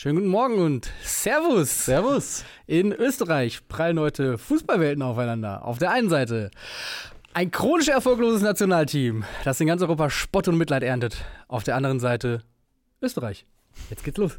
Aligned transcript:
Schönen 0.00 0.16
guten 0.16 0.30
Morgen 0.30 0.58
und 0.60 0.90
Servus. 1.04 1.84
Servus. 1.84 2.42
In 2.66 2.90
Österreich 2.90 3.68
prallen 3.68 4.00
heute 4.00 4.38
Fußballwelten 4.38 5.02
aufeinander. 5.02 5.62
Auf 5.66 5.76
der 5.76 5.90
einen 5.90 6.08
Seite 6.08 6.50
ein 7.34 7.50
chronisch 7.50 7.88
erfolgloses 7.88 8.40
Nationalteam, 8.40 9.24
das 9.44 9.60
in 9.60 9.66
ganz 9.66 9.82
Europa 9.82 10.08
Spott 10.08 10.48
und 10.48 10.56
Mitleid 10.56 10.84
erntet. 10.84 11.22
Auf 11.48 11.64
der 11.64 11.76
anderen 11.76 12.00
Seite 12.00 12.42
Österreich. 13.02 13.44
Jetzt 13.90 14.02
geht's 14.02 14.16
los. 14.16 14.38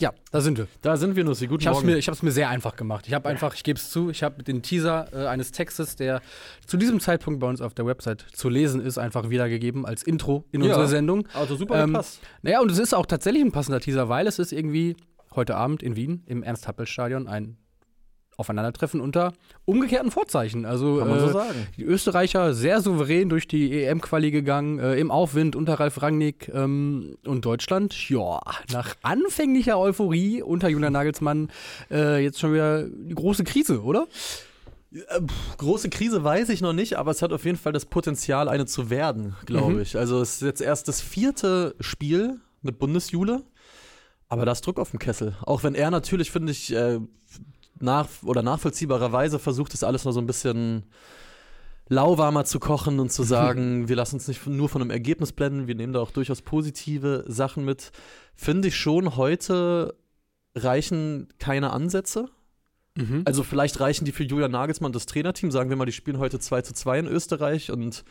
Ja, 0.00 0.12
da 0.30 0.40
sind 0.40 0.58
wir. 0.58 0.68
Da 0.82 0.96
sind 0.96 1.16
wir, 1.16 1.24
Nussi. 1.24 1.48
Guten 1.48 1.62
Ich 1.62 1.66
habe 1.66 1.76
es 1.76 1.82
Morgen. 1.82 1.92
mir, 1.94 1.98
ich 1.98 2.06
hab's 2.08 2.22
mir 2.22 2.30
sehr 2.30 2.48
einfach 2.48 2.76
gemacht. 2.76 3.06
Ich 3.08 3.14
habe 3.14 3.28
einfach, 3.28 3.54
ich 3.54 3.64
gebe 3.64 3.78
es 3.80 3.90
zu, 3.90 4.10
ich 4.10 4.22
habe 4.22 4.44
den 4.44 4.62
Teaser 4.62 5.08
äh, 5.12 5.26
eines 5.26 5.50
Textes, 5.50 5.96
der 5.96 6.22
zu 6.66 6.76
diesem 6.76 7.00
Zeitpunkt 7.00 7.40
bei 7.40 7.48
uns 7.48 7.60
auf 7.60 7.74
der 7.74 7.84
Website 7.84 8.24
zu 8.32 8.48
lesen 8.48 8.80
ist, 8.80 8.96
einfach 8.98 9.28
wiedergegeben 9.28 9.84
als 9.86 10.04
Intro 10.04 10.44
in 10.52 10.60
Ja. 10.62 10.68
unsere 10.68 10.86
Sendung. 10.86 11.26
also 11.34 11.56
super 11.56 11.82
Ähm, 11.82 11.90
gepasst. 11.90 12.20
Naja, 12.42 12.60
und 12.60 12.70
es 12.70 12.78
ist 12.78 12.94
auch 12.94 13.06
tatsächlich 13.06 13.42
ein 13.42 13.50
passender 13.50 13.80
Teaser, 13.80 14.08
weil 14.08 14.28
es 14.28 14.38
ist 14.38 14.52
irgendwie 14.52 14.96
heute 15.34 15.56
Abend 15.56 15.82
in 15.82 15.96
Wien 15.96 16.22
im 16.26 16.44
Ernst-Happel-Stadion 16.44 17.26
ein 17.26 17.56
Aufeinandertreffen 18.38 19.00
unter 19.00 19.32
umgekehrten 19.66 20.10
Vorzeichen. 20.10 20.64
Also 20.64 21.00
äh, 21.00 21.18
so 21.20 21.28
sagen. 21.32 21.66
die 21.76 21.82
Österreicher 21.84 22.54
sehr 22.54 22.80
souverän 22.80 23.28
durch 23.28 23.46
die 23.48 23.82
EM-Quali 23.82 24.30
gegangen, 24.30 24.78
äh, 24.78 24.94
im 24.96 25.10
Aufwind 25.10 25.56
unter 25.56 25.74
Ralf 25.74 26.00
Rangnick 26.00 26.48
ähm, 26.54 27.16
und 27.26 27.44
Deutschland, 27.44 28.08
ja, 28.08 28.40
nach 28.72 28.94
anfänglicher 29.02 29.78
Euphorie 29.78 30.40
unter 30.40 30.68
Julian 30.68 30.92
Nagelsmann 30.92 31.50
äh, 31.90 32.22
jetzt 32.22 32.38
schon 32.38 32.54
wieder 32.54 32.84
die 32.88 33.14
große 33.14 33.44
Krise, 33.44 33.82
oder? 33.82 34.06
Große 35.58 35.90
Krise 35.90 36.24
weiß 36.24 36.48
ich 36.48 36.62
noch 36.62 36.72
nicht, 36.72 36.96
aber 36.96 37.10
es 37.10 37.20
hat 37.20 37.32
auf 37.32 37.44
jeden 37.44 37.58
Fall 37.58 37.72
das 37.72 37.84
Potenzial, 37.84 38.48
eine 38.48 38.64
zu 38.64 38.88
werden, 38.88 39.36
glaube 39.44 39.74
Mhm. 39.74 39.80
ich. 39.80 39.96
Also 39.98 40.22
es 40.22 40.36
ist 40.36 40.42
jetzt 40.42 40.60
erst 40.62 40.88
das 40.88 41.00
vierte 41.02 41.74
Spiel 41.80 42.40
mit 42.62 42.78
Bundesjule, 42.78 43.42
aber 44.28 44.46
da 44.46 44.52
ist 44.52 44.64
Druck 44.66 44.78
auf 44.78 44.90
dem 44.92 44.98
Kessel. 44.98 45.36
Auch 45.42 45.62
wenn 45.62 45.74
er 45.74 45.90
natürlich, 45.90 46.30
finde 46.30 46.52
ich, 46.52 46.72
äh, 46.74 47.00
nach 47.80 48.08
oder 48.24 48.42
nachvollziehbarerweise 48.42 49.38
versucht, 49.38 49.72
das 49.72 49.84
alles 49.84 50.04
noch 50.04 50.12
so 50.12 50.20
ein 50.20 50.26
bisschen 50.26 50.84
lauwarmer 51.88 52.44
zu 52.44 52.60
kochen 52.60 53.00
und 53.00 53.12
zu 53.12 53.22
sagen, 53.24 53.88
wir 53.88 53.96
lassen 53.96 54.16
uns 54.16 54.28
nicht 54.28 54.46
nur 54.46 54.68
von 54.68 54.82
einem 54.82 54.90
Ergebnis 54.90 55.32
blenden, 55.32 55.66
wir 55.66 55.74
nehmen 55.74 55.92
da 55.92 56.00
auch 56.00 56.10
durchaus 56.10 56.42
positive 56.42 57.24
Sachen 57.26 57.64
mit. 57.64 57.90
Finde 58.34 58.68
ich 58.68 58.76
schon, 58.76 59.16
heute 59.16 59.94
reichen 60.54 61.28
keine 61.38 61.72
Ansätze. 61.72 62.28
Mhm. 62.96 63.22
Also 63.24 63.42
vielleicht 63.42 63.80
reichen 63.80 64.04
die 64.04 64.12
für 64.12 64.24
Julian 64.24 64.50
Nagelsmann 64.50 64.92
das 64.92 65.06
Trainerteam. 65.06 65.50
Sagen 65.50 65.70
wir 65.70 65.76
mal, 65.76 65.86
die 65.86 65.92
spielen 65.92 66.18
heute 66.18 66.40
2 66.40 66.62
zu 66.62 66.74
2 66.74 66.98
in 67.00 67.06
Österreich 67.06 67.70
und 67.70 68.04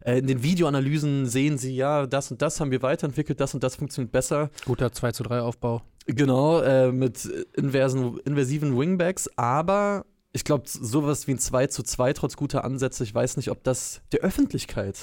äh, 0.00 0.18
in 0.18 0.26
den 0.26 0.42
Videoanalysen 0.42 1.26
sehen 1.26 1.58
sie, 1.58 1.74
ja, 1.74 2.06
das 2.06 2.30
und 2.30 2.40
das 2.40 2.60
haben 2.60 2.70
wir 2.70 2.82
weiterentwickelt, 2.82 3.40
das 3.40 3.54
und 3.54 3.62
das 3.62 3.76
funktioniert 3.76 4.12
besser. 4.12 4.50
Guter 4.64 4.92
2 4.92 5.12
zu 5.12 5.22
3 5.24 5.40
Aufbau. 5.40 5.82
Genau, 6.06 6.60
äh, 6.60 6.90
mit 6.92 7.24
inversen, 7.54 8.18
inversiven 8.24 8.76
Wingbacks, 8.76 9.28
aber 9.36 10.06
ich 10.32 10.44
glaube, 10.44 10.64
sowas 10.66 11.26
wie 11.26 11.32
ein 11.32 11.38
2 11.38 11.66
zu 11.66 11.82
2 11.82 12.12
trotz 12.12 12.36
guter 12.36 12.64
Ansätze, 12.64 13.02
ich 13.02 13.12
weiß 13.14 13.36
nicht, 13.36 13.50
ob 13.50 13.64
das 13.64 14.00
der 14.12 14.20
Öffentlichkeit 14.20 14.96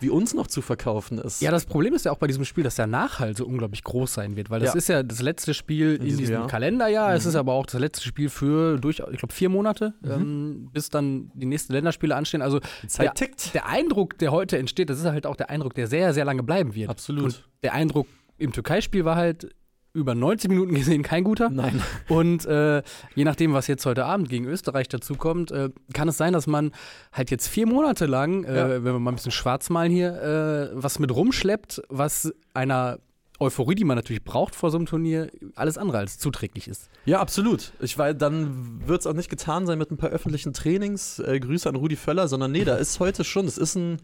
wie 0.00 0.08
uns 0.10 0.32
noch 0.34 0.46
zu 0.46 0.62
verkaufen 0.62 1.18
ist. 1.18 1.42
Ja, 1.42 1.50
das 1.50 1.66
Problem 1.66 1.92
ist 1.94 2.04
ja 2.04 2.12
auch 2.12 2.18
bei 2.18 2.28
diesem 2.28 2.44
Spiel, 2.44 2.62
dass 2.62 2.76
der 2.76 2.86
Nachhall 2.86 3.36
so 3.36 3.44
unglaublich 3.44 3.82
groß 3.82 4.14
sein 4.14 4.36
wird, 4.36 4.48
weil 4.50 4.60
das 4.60 4.74
Ja. 4.74 4.78
ist 4.78 4.88
ja 4.88 5.02
das 5.02 5.20
letzte 5.20 5.52
Spiel 5.54 5.96
in, 5.96 6.04
diesem 6.04 6.18
diesem 6.18 6.34
Jahr. 6.34 6.46
Kalenderjahr. 6.46 7.12
Es 7.14 7.24
Mhm. 7.24 7.30
ist 7.30 7.34
aber 7.34 7.54
auch 7.54 7.66
das 7.66 7.80
letzte 7.80 8.04
Spiel 8.06 8.28
für 8.28 8.78
durch, 8.78 9.00
ich 9.10 9.18
glaube, 9.18 9.34
vier 9.34 9.48
Monate, 9.48 9.94
Mhm. 10.02 10.10
ähm, 10.12 10.70
bis 10.72 10.88
dann 10.90 11.32
die 11.34 11.46
nächsten 11.46 11.72
Länderspiele 11.72 12.14
anstehen. 12.14 12.42
Also 12.42 12.60
die 12.82 12.86
Zeit 12.86 13.06
der, 13.06 13.14
tickt. 13.14 13.54
der 13.54 13.66
Eindruck, 13.66 14.16
der 14.18 14.30
heute 14.30 14.56
entsteht, 14.58 14.88
das 14.88 15.00
ist 15.00 15.04
halt 15.06 15.26
auch 15.26 15.34
der 15.34 15.50
Eindruck, 15.50 15.74
der 15.74 15.88
sehr, 15.88 16.14
sehr 16.14 16.24
lange 16.24 16.44
bleiben 16.44 16.76
wird. 16.76 16.88
Absolut. 16.88 17.24
Und 17.24 17.48
der 17.64 17.74
Eindruck 17.74 18.06
im 18.36 18.52
Türkei-Spiel 18.52 19.04
war 19.04 19.16
halt 19.16 19.48
über 19.94 20.14
90 20.14 20.50
Minuten 20.50 20.74
gesehen 20.74 21.02
kein 21.02 21.24
guter. 21.24 21.50
Nein. 21.50 21.82
Und 22.08 22.44
äh, 22.46 22.82
je 23.14 23.24
nachdem, 23.24 23.52
was 23.52 23.66
jetzt 23.66 23.84
heute 23.86 24.04
Abend 24.04 24.28
gegen 24.28 24.44
Österreich 24.46 24.88
dazukommt, 24.88 25.50
äh, 25.50 25.70
kann 25.94 26.08
es 26.08 26.16
sein, 26.16 26.32
dass 26.32 26.46
man 26.46 26.72
halt 27.12 27.30
jetzt 27.30 27.48
vier 27.48 27.66
Monate 27.66 28.06
lang, 28.06 28.44
äh, 28.44 28.56
Ja. 28.56 28.68
wenn 28.68 28.84
wir 28.92 28.98
mal 28.98 29.12
ein 29.12 29.16
bisschen 29.16 29.32
schwarz 29.32 29.70
malen 29.70 29.90
hier, 29.90 30.22
äh, 30.22 30.70
was 30.74 30.98
mit 30.98 31.14
rumschleppt, 31.14 31.82
was 31.88 32.32
einer 32.54 32.98
Euphorie, 33.40 33.76
die 33.76 33.84
man 33.84 33.96
natürlich 33.96 34.24
braucht 34.24 34.56
vor 34.56 34.70
so 34.72 34.78
einem 34.78 34.86
Turnier, 34.86 35.30
alles 35.54 35.78
andere 35.78 35.98
als 35.98 36.18
zuträglich 36.18 36.66
ist. 36.66 36.90
Ja, 37.04 37.20
absolut. 37.20 37.72
Ich 37.80 37.96
weiß, 37.96 38.16
dann 38.18 38.80
wird 38.86 39.00
es 39.00 39.06
auch 39.06 39.12
nicht 39.14 39.30
getan 39.30 39.64
sein 39.64 39.78
mit 39.78 39.90
ein 39.92 39.96
paar 39.96 40.10
öffentlichen 40.10 40.52
Trainings. 40.52 41.20
Äh, 41.20 41.38
Grüße 41.38 41.68
an 41.68 41.76
Rudi 41.76 41.94
Völler, 41.96 42.26
sondern 42.26 42.50
nee, 42.50 42.64
da 42.64 42.74
ist 42.76 42.98
heute 42.98 43.22
schon, 43.22 43.46
es 43.46 43.56
ist 43.56 43.76
ein 43.76 43.98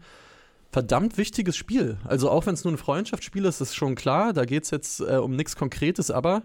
verdammt 0.71 1.17
wichtiges 1.17 1.55
Spiel. 1.55 1.97
Also 2.03 2.29
auch 2.29 2.45
wenn 2.45 2.53
es 2.53 2.63
nur 2.63 2.73
ein 2.73 2.77
Freundschaftsspiel 2.77 3.45
ist, 3.45 3.61
ist 3.61 3.75
schon 3.75 3.95
klar, 3.95 4.33
da 4.33 4.45
geht 4.45 4.63
es 4.63 4.71
jetzt 4.71 4.99
äh, 4.99 5.17
um 5.17 5.35
nichts 5.35 5.55
Konkretes, 5.55 6.11
aber 6.11 6.43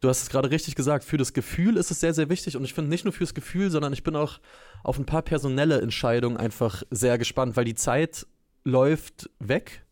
du 0.00 0.08
hast 0.08 0.22
es 0.22 0.28
gerade 0.28 0.50
richtig 0.50 0.74
gesagt, 0.74 1.04
für 1.04 1.16
das 1.16 1.32
Gefühl 1.32 1.76
ist 1.76 1.90
es 1.90 2.00
sehr, 2.00 2.12
sehr 2.14 2.28
wichtig 2.28 2.56
und 2.56 2.64
ich 2.64 2.74
finde 2.74 2.90
nicht 2.90 3.04
nur 3.04 3.12
fürs 3.12 3.34
Gefühl, 3.34 3.70
sondern 3.70 3.92
ich 3.92 4.02
bin 4.02 4.16
auch 4.16 4.38
auf 4.82 4.98
ein 4.98 5.06
paar 5.06 5.22
personelle 5.22 5.80
Entscheidungen 5.80 6.36
einfach 6.36 6.82
sehr 6.90 7.16
gespannt, 7.16 7.56
weil 7.56 7.64
die 7.64 7.74
Zeit 7.74 8.26
läuft 8.64 9.30
weg. 9.38 9.82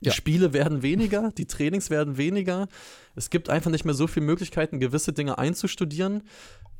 Die 0.00 0.06
Ja. 0.06 0.12
Spiele 0.12 0.52
werden 0.52 0.82
weniger, 0.82 1.30
die 1.36 1.46
Trainings 1.46 1.90
werden 1.90 2.16
weniger. 2.16 2.68
Es 3.16 3.30
gibt 3.30 3.50
einfach 3.50 3.70
nicht 3.70 3.84
mehr 3.84 3.94
so 3.94 4.06
viele 4.06 4.26
Möglichkeiten, 4.26 4.80
gewisse 4.80 5.12
Dinge 5.12 5.38
einzustudieren. 5.38 6.22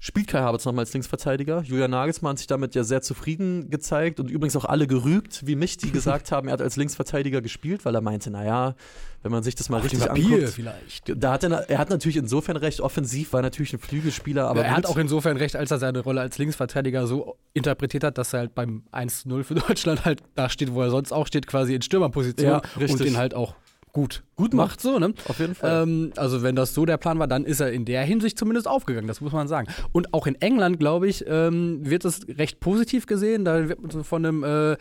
Spielt 0.02 0.28
Kai 0.28 0.40
Havertz 0.40 0.64
nochmal 0.64 0.84
als 0.84 0.94
Linksverteidiger. 0.94 1.60
Julian 1.62 1.90
Nagelsmann 1.90 2.30
hat 2.30 2.38
sich 2.38 2.46
damit 2.46 2.74
ja 2.74 2.84
sehr 2.84 3.02
zufrieden 3.02 3.68
gezeigt 3.68 4.18
und 4.18 4.30
übrigens 4.30 4.56
auch 4.56 4.64
alle 4.64 4.86
gerügt, 4.86 5.46
wie 5.46 5.56
mich, 5.56 5.76
die 5.76 5.90
gesagt 5.92 6.32
haben, 6.32 6.48
er 6.48 6.54
hat 6.54 6.62
als 6.62 6.76
Linksverteidiger 6.76 7.42
gespielt, 7.42 7.84
weil 7.84 7.94
er 7.94 8.00
meinte, 8.00 8.30
naja, 8.30 8.76
wenn 9.22 9.30
man 9.30 9.42
sich 9.42 9.56
das 9.56 9.68
mal 9.68 9.82
richtig 9.82 10.10
anguckt. 10.10 10.48
vielleicht. 10.48 11.12
Da 11.14 11.32
hat 11.32 11.44
er, 11.44 11.68
er 11.68 11.78
hat 11.78 11.90
natürlich 11.90 12.16
insofern 12.16 12.56
recht, 12.56 12.80
offensiv 12.80 13.34
war 13.34 13.42
natürlich 13.42 13.74
ein 13.74 13.78
Flügelspieler, 13.78 14.44
aber 14.44 14.60
Aber 14.60 14.64
er 14.64 14.76
hat 14.76 14.86
auch 14.86 14.96
insofern 14.96 15.36
recht, 15.36 15.56
als 15.56 15.70
er 15.70 15.78
seine 15.78 16.00
Rolle 16.00 16.22
als 16.22 16.38
Linksverteidiger 16.38 17.06
so 17.06 17.36
interpretiert 17.52 18.04
hat, 18.04 18.16
dass 18.16 18.32
er 18.32 18.40
halt 18.40 18.54
beim 18.54 18.84
1-0 18.92 19.42
für 19.44 19.54
Deutschland 19.54 20.06
halt 20.06 20.22
da 20.34 20.48
steht, 20.48 20.72
wo 20.72 20.80
er 20.80 20.88
sonst 20.88 21.12
auch 21.12 21.26
steht, 21.26 21.46
quasi 21.46 21.74
in 21.74 21.82
Stürmerposition 21.82 22.48
Ja, 22.48 22.62
und 22.88 23.00
den 23.00 23.18
halt 23.18 23.34
auch 23.34 23.54
gut, 23.92 24.22
Gut 24.36 24.54
macht, 24.54 24.80
so, 24.80 24.98
ne? 24.98 25.12
auf 25.28 25.38
jeden 25.38 25.54
Fall. 25.54 25.82
Ähm, 25.82 26.12
also 26.16 26.42
wenn 26.42 26.56
das 26.56 26.72
so 26.74 26.86
der 26.86 26.96
Plan 26.96 27.18
war, 27.18 27.26
dann 27.26 27.44
ist 27.44 27.60
er 27.60 27.72
in 27.72 27.84
der 27.84 28.02
Hinsicht 28.04 28.38
zumindest 28.38 28.66
aufgegangen, 28.68 29.06
das 29.08 29.20
muss 29.20 29.32
man 29.32 29.48
sagen. 29.48 29.68
Und 29.92 30.14
auch 30.14 30.26
in 30.26 30.34
England, 30.40 30.78
glaube 30.78 31.08
ich, 31.08 31.24
ähm, 31.26 31.80
wird 31.88 32.04
es 32.04 32.20
recht 32.28 32.60
positiv 32.60 33.06
gesehen. 33.06 33.44
Da 33.44 33.68
wird 33.68 33.80
man 33.82 33.90
so 33.90 34.02
von 34.02 34.24
einem 34.24 34.44
äh, 34.44 34.76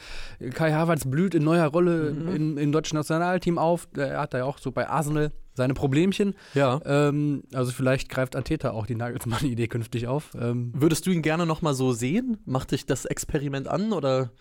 Kai 0.51 0.71
Havertz 0.73 1.05
blüht 1.05 1.35
in 1.35 1.43
neuer 1.43 1.65
Rolle 1.67 2.11
Mhm. 2.11 2.35
in, 2.35 2.57
im 2.57 2.71
deutschen 2.71 2.95
Nationalteam 2.97 3.57
auf. 3.57 3.87
Er 3.97 4.21
hat 4.21 4.33
da 4.33 4.39
ja 4.39 4.43
auch 4.45 4.57
so 4.59 4.71
bei 4.71 4.87
Arsenal 4.87 5.31
seine 5.55 5.73
Problemchen. 5.73 6.35
ja. 6.53 6.79
Ähm, 6.85 7.43
also 7.53 7.71
vielleicht 7.73 8.07
greift 8.07 8.35
Anteta 8.37 8.71
auch 8.71 8.85
die 8.87 8.95
Nagelsmann-Idee 8.95 9.67
künftig 9.67 10.07
auf. 10.07 10.29
Ähm, 10.39 10.71
Würdest 10.73 11.05
du 11.05 11.11
ihn 11.11 11.21
gerne 11.21 11.45
nochmal 11.45 11.73
so 11.73 11.91
sehen? 11.91 12.37
Macht 12.45 12.71
dich 12.71 12.85
das 12.85 13.03
Experiment 13.05 13.67
an 13.67 13.91
oder 13.91 14.31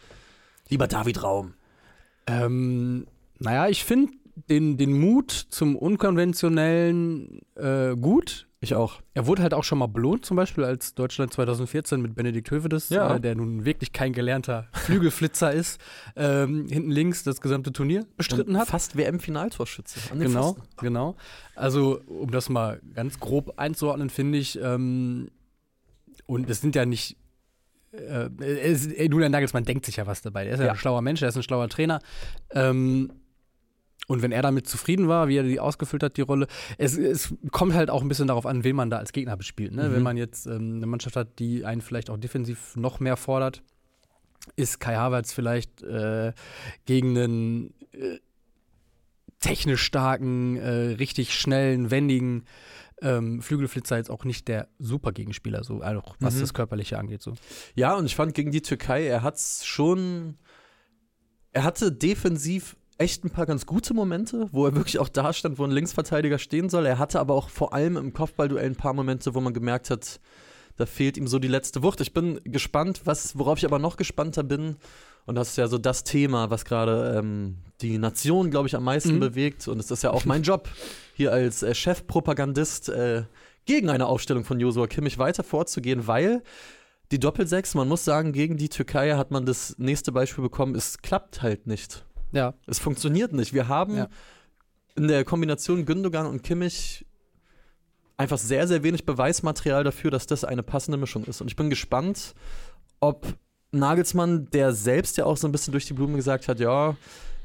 lieber 0.69 0.87
David 0.87 1.23
Raum? 1.25 1.55
ähm, 2.27 3.06
naja, 3.41 3.69
ich 3.69 3.85
finde 3.85 4.12
den, 4.49 4.76
den 4.76 4.99
Mut 4.99 5.31
zum 5.31 5.76
Unkonventionellen 5.76 7.41
äh, 7.56 7.94
gut. 7.97 8.47
Ich 8.60 8.75
auch. 8.75 9.00
Er 9.15 9.26
wurde 9.28 9.43
halt 9.43 9.54
auch 9.54 9.62
schon 9.62 9.78
mal 9.78 9.87
belohnt, 9.87 10.26
zum 10.26 10.37
Beispiel 10.37 10.65
als 10.65 10.94
Deutschland 10.94 11.32
2014 11.32 12.00
mit 12.03 12.16
Benedikt 12.16 12.50
Hövedes, 12.50 12.88
Ja. 12.88 13.15
äh, 13.15 13.21
der 13.21 13.37
nun 13.37 13.65
wirklich 13.65 13.93
kein 13.93 14.12
gelernter 14.12 14.66
Flügelflitzer 14.72 15.53
ist, 15.53 15.81
ähm, 16.16 16.66
hinten 16.69 16.91
links 16.91 17.22
das 17.22 17.41
gesamte 17.41 17.72
Turnier 17.72 18.04
bestritten 18.16 18.59
hat. 18.59 18.66
Fast 18.66 18.97
WM-Finaltorschütze. 18.97 20.00
den 20.10 20.19
Genau, 20.21 20.55
Pfosten. 20.55 20.62
genau. 20.81 21.16
Also, 21.55 22.00
um 22.09 22.32
das 22.32 22.49
mal 22.49 22.81
ganz 22.94 23.20
grob 23.20 23.55
einzuordnen, 23.59 24.10
finde 24.10 24.38
ich, 24.38 24.59
ähm, 24.60 25.28
und 26.26 26.50
es 26.50 26.60
sind 26.60 26.75
ja 26.75 26.84
nicht. 26.84 27.16
Äh, 27.93 29.06
Julian 29.06 29.31
Nagelsmann 29.32 29.65
denkt 29.65 29.87
sich 29.87 29.97
ja 29.97 30.06
was 30.06 30.20
dabei. 30.20 30.47
Er 30.47 30.55
ist 30.55 30.60
ja, 30.60 30.66
Ja. 30.66 30.73
ein 30.73 30.79
schlauer 30.79 31.00
Mensch, 31.00 31.23
er 31.23 31.29
ist 31.29 31.37
ein 31.37 31.43
schlauer 31.44 31.69
Trainer. 31.69 32.00
Ähm, 32.50 33.12
und 34.06 34.23
wenn 34.23 34.33
er 34.33 34.43
damit 34.43 34.67
zufrieden 34.67 35.09
war, 35.09 35.29
wie 35.29 35.37
er 35.37 35.43
die 35.43 35.61
ausgefüllt 35.61 36.03
hat, 36.03 36.17
die 36.17 36.23
Rolle, 36.23 36.47
es, 36.79 36.97
es 36.97 37.35
kommt 37.50 37.75
halt 37.75 37.91
auch 37.91 38.00
ein 38.00 38.09
bisschen 38.09 38.29
darauf 38.29 38.47
an, 38.47 38.65
wen 38.65 38.77
man 38.77 38.91
da 38.91 38.99
als 38.99 39.12
Gegner 39.12 39.37
bespielt. 39.37 39.75
Ne? 39.75 39.89
Mhm. 39.89 39.95
Wenn 39.95 40.03
man 40.03 40.17
jetzt 40.17 40.47
ähm, 40.47 40.77
eine 40.77 40.87
Mannschaft 40.87 41.17
hat, 41.17 41.39
die 41.39 41.65
einen 41.65 41.83
vielleicht 41.83 42.09
auch 42.09 42.17
defensiv 42.17 42.77
noch 42.77 43.00
mehr 43.00 43.17
fordert, 43.17 43.62
ist 44.56 44.81
Kai 44.81 44.95
Havertz 44.95 45.33
vielleicht 45.33 45.83
äh, 45.83 46.33
gegen 46.87 47.19
einen 47.19 47.75
äh, 47.93 48.19
technisch 49.41 49.83
starken, 49.83 50.56
äh, 50.56 50.71
richtig 50.94 51.35
schnellen, 51.35 51.91
wendigen 51.91 52.44
ähm, 53.03 53.43
Flügelflitzer 53.43 53.97
jetzt 53.97 54.11
auch 54.11 54.25
nicht 54.25 54.49
der 54.49 54.69
super 54.79 55.12
Gegenspieler, 55.12 55.62
so 55.65 55.83
auch 55.83 56.17
was 56.19 56.37
Mhm. 56.37 56.41
das 56.41 56.55
Körperliche 56.55 56.99
angeht. 56.99 57.23
So. 57.23 57.35
Ja, 57.75 57.94
und 57.94 58.06
ich 58.06 58.17
fand 58.17 58.35
gegen 58.35 58.51
die 58.51 58.62
Türkei, 58.62 59.06
er 59.06 59.23
hat's 59.23 59.65
schon. 59.67 60.39
Er 61.53 61.65
hatte 61.65 61.93
defensiv 61.93 62.77
echt 62.99 63.25
ein 63.25 63.31
paar 63.31 63.47
ganz 63.47 63.65
gute 63.65 63.95
Momente, 63.95 64.49
wo 64.53 64.67
er 64.67 64.75
wirklich 64.75 64.99
auch 64.99 65.09
da 65.09 65.33
stand, 65.33 65.59
wo 65.59 65.65
ein 65.65 65.71
Linksverteidiger 65.71 66.39
stehen 66.39 66.69
soll. 66.69 66.85
Er 66.87 66.99
hatte 66.99 67.21
aber 67.21 67.35
auch 67.35 67.49
vor 67.49 67.73
allem 67.73 67.97
im 67.97 68.12
Kopfballduell 68.12 68.67
ein 68.67 68.77
paar 68.77 68.93
Momente, 68.93 69.35
wo 69.35 69.41
man 69.41 69.55
gemerkt 69.55 69.91
hat, 69.91 70.21
Da 70.77 70.87
fehlt 70.87 71.17
ihm 71.17 71.27
so 71.27 71.39
die 71.41 71.49
letzte 71.49 71.83
Wucht. 71.83 72.00
Ich 72.00 72.12
bin 72.12 72.41
gespannt, 72.45 73.00
was, 73.05 73.37
worauf 73.37 73.59
ich 73.59 73.65
aber 73.65 73.79
noch 73.81 73.97
gespannter 73.97 74.45
bin. 74.45 74.77
Und 75.27 75.35
das 75.35 75.50
ist 75.50 75.56
ja 75.56 75.67
so 75.67 75.77
das 75.77 76.05
Thema, 76.05 76.50
was 76.50 76.65
gerade 76.65 77.17
ähm, 77.19 77.56
die 77.81 77.99
Nation, 77.99 78.50
glaube 78.50 78.69
ich, 78.69 78.77
am 78.77 78.85
meisten 78.85 79.17
Mhm. 79.17 79.21
bewegt. 79.21 79.67
Und 79.69 79.81
es 79.81 79.91
ist 79.91 80.03
ja 80.05 80.11
auch 80.12 80.25
mein 80.33 80.43
Job, 80.44 80.69
hier 81.15 81.33
als 81.33 81.62
äh, 81.65 81.75
Chefpropagandist 81.75 82.89
äh, 82.91 83.25
gegen 83.65 83.91
eine 83.91 84.06
Aufstellung 84.06 84.44
von 84.44 84.59
Josua 84.61 84.87
Kimmich 84.87 85.19
weiter 85.19 85.43
vorzugehen, 85.44 86.06
weil 86.06 86.43
die 87.11 87.19
Doppelsechs, 87.19 87.75
man 87.75 87.89
muss 87.89 88.05
sagen, 88.05 88.33
gegen 88.33 88.56
die 88.56 88.69
Türkei 88.69 89.15
hat 89.15 89.31
man 89.31 89.47
das 89.47 89.75
nächste 89.79 90.12
Beispiel 90.12 90.43
bekommen, 90.43 90.75
es 90.75 90.99
klappt 90.99 91.43
halt 91.43 91.67
nicht. 91.67 92.05
Ja, 92.33 92.55
Es 92.67 92.79
funktioniert 92.79 93.33
nicht. 93.33 93.53
Wir 93.55 93.69
haben 93.69 93.97
Ja. 93.97 94.09
in 94.97 95.09
der 95.09 95.25
Kombination 95.25 95.85
Gündogan 95.87 96.27
und 96.27 96.43
Kimmich 96.43 97.07
einfach 98.17 98.39
sehr, 98.39 98.67
sehr 98.67 98.83
wenig 98.83 99.07
Beweismaterial 99.07 99.85
dafür, 99.85 100.11
dass 100.11 100.27
das 100.27 100.45
eine 100.45 100.63
passende 100.63 100.99
Mischung 100.99 101.25
ist. 101.25 101.41
Und 101.41 101.47
ich 101.49 101.57
bin 101.57 101.71
gespannt, 101.71 102.35
ob 103.01 103.27
Nagelsmann, 103.71 104.51
der 104.51 104.73
selbst 104.73 105.17
ja 105.19 105.25
auch 105.25 105.37
so 105.37 105.47
ein 105.47 105.53
bisschen 105.53 105.73
durch 105.73 105.87
die 105.87 105.93
Blume 105.93 106.17
gesagt 106.17 106.49
hat, 106.49 106.59
ja, 106.59 106.97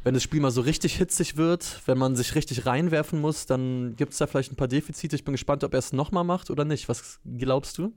wenn 0.04 0.14
das 0.14 0.24
Spiel 0.24 0.42
mal 0.42 0.52
so 0.52 0.62
richtig 0.62 0.98
hitzig 0.98 1.38
wird, 1.38 1.82
wenn 1.86 1.98
man 1.98 2.16
sich 2.16 2.36
richtig 2.36 2.66
reinwerfen 2.66 3.22
muss, 3.22 3.46
dann 3.46 3.96
gibt 3.96 4.12
es 4.14 4.18
da 4.18 4.28
vielleicht 4.28 4.52
ein 4.52 4.56
paar 4.58 4.68
Defizite. 4.68 5.16
Ich 5.16 5.24
bin 5.24 5.34
gespannt, 5.34 5.64
ob 5.64 5.74
er 5.74 5.80
es 5.80 5.94
nochmal 5.94 6.24
macht 6.26 6.50
oder 6.50 6.66
nicht. 6.66 6.90
Was 6.90 7.20
glaubst 7.38 7.78
du? 7.78 7.94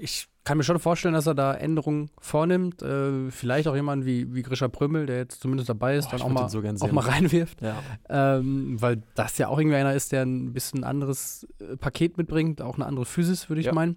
Ich 0.00 0.28
kann 0.44 0.58
mir 0.58 0.64
schon 0.64 0.78
vorstellen, 0.78 1.14
dass 1.14 1.26
er 1.26 1.34
da 1.34 1.54
Änderungen 1.54 2.08
vornimmt. 2.20 2.80
Äh, 2.80 3.30
vielleicht 3.30 3.66
auch 3.66 3.74
jemand 3.74 4.06
wie, 4.06 4.32
wie 4.32 4.42
Grisha 4.42 4.68
Prömmel, 4.68 5.06
der 5.06 5.16
jetzt 5.18 5.40
zumindest 5.40 5.68
dabei 5.68 5.96
ist, 5.96 6.10
Boah, 6.10 6.18
dann 6.18 6.22
auch 6.26 6.30
mal, 6.30 6.48
so 6.48 6.62
auch 6.86 6.92
mal 6.92 7.00
reinwirft. 7.00 7.60
Ja. 7.60 7.82
Ähm, 8.08 8.80
weil 8.80 9.02
das 9.16 9.38
ja 9.38 9.48
auch 9.48 9.58
irgendwie 9.58 9.76
einer 9.76 9.94
ist, 9.94 10.12
der 10.12 10.22
ein 10.22 10.52
bisschen 10.52 10.84
anderes 10.84 11.46
äh, 11.60 11.76
Paket 11.76 12.16
mitbringt, 12.16 12.62
auch 12.62 12.76
eine 12.76 12.86
andere 12.86 13.06
Physis, 13.06 13.48
würde 13.48 13.60
ich 13.60 13.66
Ja. 13.66 13.72
meinen. 13.74 13.96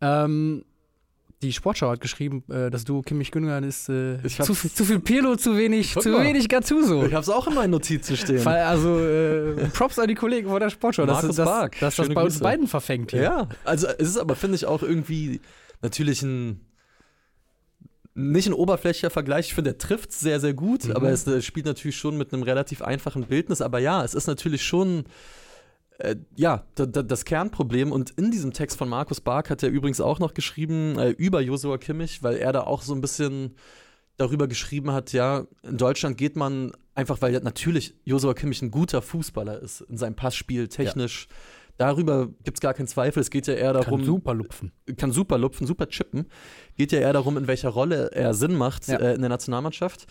Ähm, 0.00 0.64
die 1.42 1.52
Sportschau 1.52 1.90
hat 1.90 2.00
geschrieben, 2.00 2.44
äh, 2.50 2.70
das 2.70 2.84
Duo 2.84 3.00
Kimmich 3.02 3.30
Gündogan 3.30 3.64
ist 3.64 3.88
äh, 3.88 4.18
zu, 4.28 4.52
zu 4.54 4.84
viel 4.84 5.00
Pirlo, 5.00 5.36
zu 5.36 5.56
wenig, 5.56 5.94
Guck 5.94 6.02
zu 6.02 6.10
mal. 6.10 6.24
wenig 6.24 6.48
Gattuso. 6.48 7.06
Ich 7.06 7.14
habe 7.14 7.22
es 7.22 7.28
auch 7.30 7.46
in 7.48 7.54
meinen 7.54 7.70
Notizen 7.70 8.16
stehen. 8.16 8.46
Also 8.46 8.98
äh, 9.00 9.68
Props 9.72 9.98
an 9.98 10.08
die 10.08 10.14
Kollegen 10.14 10.48
von 10.48 10.60
der 10.60 10.68
Sportschau, 10.70 11.06
dass, 11.06 11.22
dass, 11.26 11.36
Bark, 11.36 11.78
dass 11.80 11.96
das 11.96 12.08
bei 12.10 12.22
uns 12.22 12.40
beiden 12.40 12.66
verfängt 12.66 13.12
hier. 13.12 13.22
Ja, 13.22 13.48
also 13.64 13.86
es 13.86 14.08
ist 14.10 14.16
aber, 14.18 14.36
finde 14.36 14.56
ich, 14.56 14.66
auch 14.66 14.82
irgendwie 14.82 15.40
natürlich 15.82 16.22
ein 16.22 16.60
nicht 18.14 18.46
ein 18.48 18.52
oberflächlicher 18.52 19.08
Vergleich. 19.08 19.46
Ich 19.46 19.54
finde, 19.54 19.70
er 19.70 19.78
trifft 19.78 20.12
sehr, 20.12 20.40
sehr 20.40 20.52
gut, 20.52 20.84
Mhm. 20.84 20.92
aber 20.96 21.10
es 21.10 21.26
äh, 21.26 21.40
spielt 21.40 21.64
natürlich 21.64 21.96
schon 21.96 22.18
mit 22.18 22.34
einem 22.34 22.42
relativ 22.42 22.82
einfachen 22.82 23.24
Bildnis. 23.24 23.62
Aber 23.62 23.78
ja, 23.78 24.04
es 24.04 24.14
ist 24.14 24.26
natürlich 24.26 24.62
schon 24.62 25.04
äh, 26.00 26.16
ja, 26.36 26.64
da, 26.74 26.86
da, 26.86 27.02
das 27.02 27.24
Kernproblem. 27.24 27.92
Und 27.92 28.10
in 28.10 28.30
diesem 28.30 28.52
Text 28.52 28.76
von 28.78 28.88
Markus 28.88 29.20
Bark 29.20 29.50
hat 29.50 29.62
er 29.62 29.68
übrigens 29.70 30.00
auch 30.00 30.18
noch 30.18 30.34
geschrieben 30.34 30.98
äh, 30.98 31.10
über 31.10 31.40
Josua 31.40 31.78
Kimmich, 31.78 32.22
weil 32.22 32.36
er 32.36 32.52
da 32.52 32.62
auch 32.62 32.82
so 32.82 32.94
ein 32.94 33.00
bisschen 33.00 33.54
darüber 34.16 34.48
geschrieben 34.48 34.92
hat, 34.92 35.12
ja, 35.12 35.46
in 35.62 35.78
Deutschland 35.78 36.18
geht 36.18 36.36
man 36.36 36.72
einfach, 36.94 37.22
weil 37.22 37.32
natürlich 37.40 37.94
Josua 38.04 38.34
Kimmich 38.34 38.60
ein 38.60 38.70
guter 38.70 39.00
Fußballer 39.00 39.60
ist, 39.60 39.80
in 39.82 39.96
seinem 39.96 40.14
Passspiel, 40.14 40.68
technisch. 40.68 41.26
Darüber 41.78 42.28
gibt 42.44 42.58
es 42.58 42.60
gar 42.60 42.74
keinen 42.74 42.88
Zweifel. 42.88 43.20
Es 43.20 43.30
geht 43.30 43.46
ja 43.46 43.54
eher 43.54 43.72
darum, 43.72 44.00
Kann 44.00 44.04
super 44.04 44.34
lupfen. 44.34 44.70
kann 44.98 45.12
super 45.12 45.38
lupfen, 45.38 45.66
super 45.66 45.88
chippen. 45.88 46.26
Geht 46.76 46.92
ja 46.92 46.98
eher 47.00 47.14
darum, 47.14 47.38
in 47.38 47.46
welcher 47.46 47.70
Rolle 47.70 48.10
er 48.12 48.34
Sinn 48.34 48.54
macht 48.54 48.86
Ja. 48.88 48.98
äh, 48.98 49.14
in 49.14 49.22
der 49.22 49.30
Nationalmannschaft. 49.30 50.06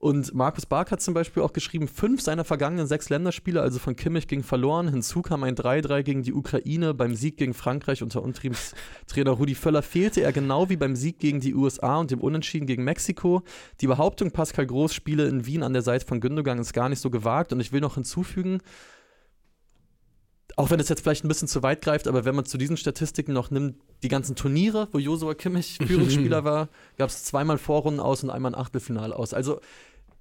Und 0.00 0.32
Markus 0.34 0.64
Bark 0.64 0.90
hat 0.92 1.02
zum 1.02 1.12
Beispiel 1.12 1.42
auch 1.42 1.52
geschrieben, 1.52 1.86
fünf 1.86 2.22
seiner 2.22 2.44
vergangenen 2.44 2.86
sechs 2.86 3.10
Länderspiele, 3.10 3.60
also 3.60 3.78
von 3.78 3.96
Kimmich, 3.96 4.28
gingen 4.28 4.42
verloren. 4.42 4.88
Hinzu 4.88 5.20
kam 5.20 5.44
ein 5.44 5.54
3-3 5.54 6.02
gegen 6.02 6.22
die 6.22 6.32
Ukraine. 6.32 6.94
Beim 6.94 7.14
Sieg 7.14 7.36
gegen 7.36 7.52
Frankreich 7.52 8.02
unter 8.02 8.22
Untriebstrainer 8.22 9.32
Rudi 9.32 9.54
Völler 9.54 9.82
fehlte 9.82 10.22
er 10.22 10.32
genau 10.32 10.70
wie 10.70 10.78
beim 10.78 10.96
Sieg 10.96 11.18
gegen 11.18 11.40
die 11.40 11.54
USA 11.54 11.98
und 11.98 12.10
dem 12.10 12.20
Unentschieden 12.20 12.66
gegen 12.66 12.82
Mexiko. 12.82 13.42
Die 13.82 13.88
Behauptung, 13.88 14.30
Pascal 14.30 14.66
Groß 14.66 14.94
spiele 14.94 15.28
in 15.28 15.44
Wien 15.44 15.62
an 15.62 15.74
der 15.74 15.82
Seite 15.82 16.06
von 16.06 16.20
Gündogan, 16.20 16.58
ist 16.58 16.72
gar 16.72 16.88
nicht 16.88 17.00
so 17.00 17.10
gewagt. 17.10 17.52
Und 17.52 17.60
ich 17.60 17.70
will 17.70 17.82
noch 17.82 17.96
hinzufügen, 17.96 18.62
auch 20.56 20.70
wenn 20.70 20.80
es 20.80 20.88
jetzt 20.88 21.02
vielleicht 21.02 21.24
ein 21.24 21.28
bisschen 21.28 21.48
zu 21.48 21.62
weit 21.62 21.82
greift, 21.82 22.08
aber 22.08 22.24
wenn 22.24 22.34
man 22.34 22.44
zu 22.44 22.58
diesen 22.58 22.76
Statistiken 22.76 23.32
noch 23.32 23.50
nimmt, 23.50 23.76
die 24.02 24.08
ganzen 24.08 24.36
Turniere, 24.36 24.88
wo 24.92 24.98
Josua 24.98 25.34
Kimmich 25.34 25.78
Führungsspieler 25.86 26.44
war, 26.44 26.68
gab 26.98 27.08
es 27.10 27.24
zweimal 27.24 27.58
Vorrunden 27.58 28.00
aus 28.00 28.22
und 28.22 28.30
einmal 28.30 28.52
ein 28.52 28.58
Achtelfinale 28.60 29.14
aus. 29.16 29.34
Also, 29.34 29.60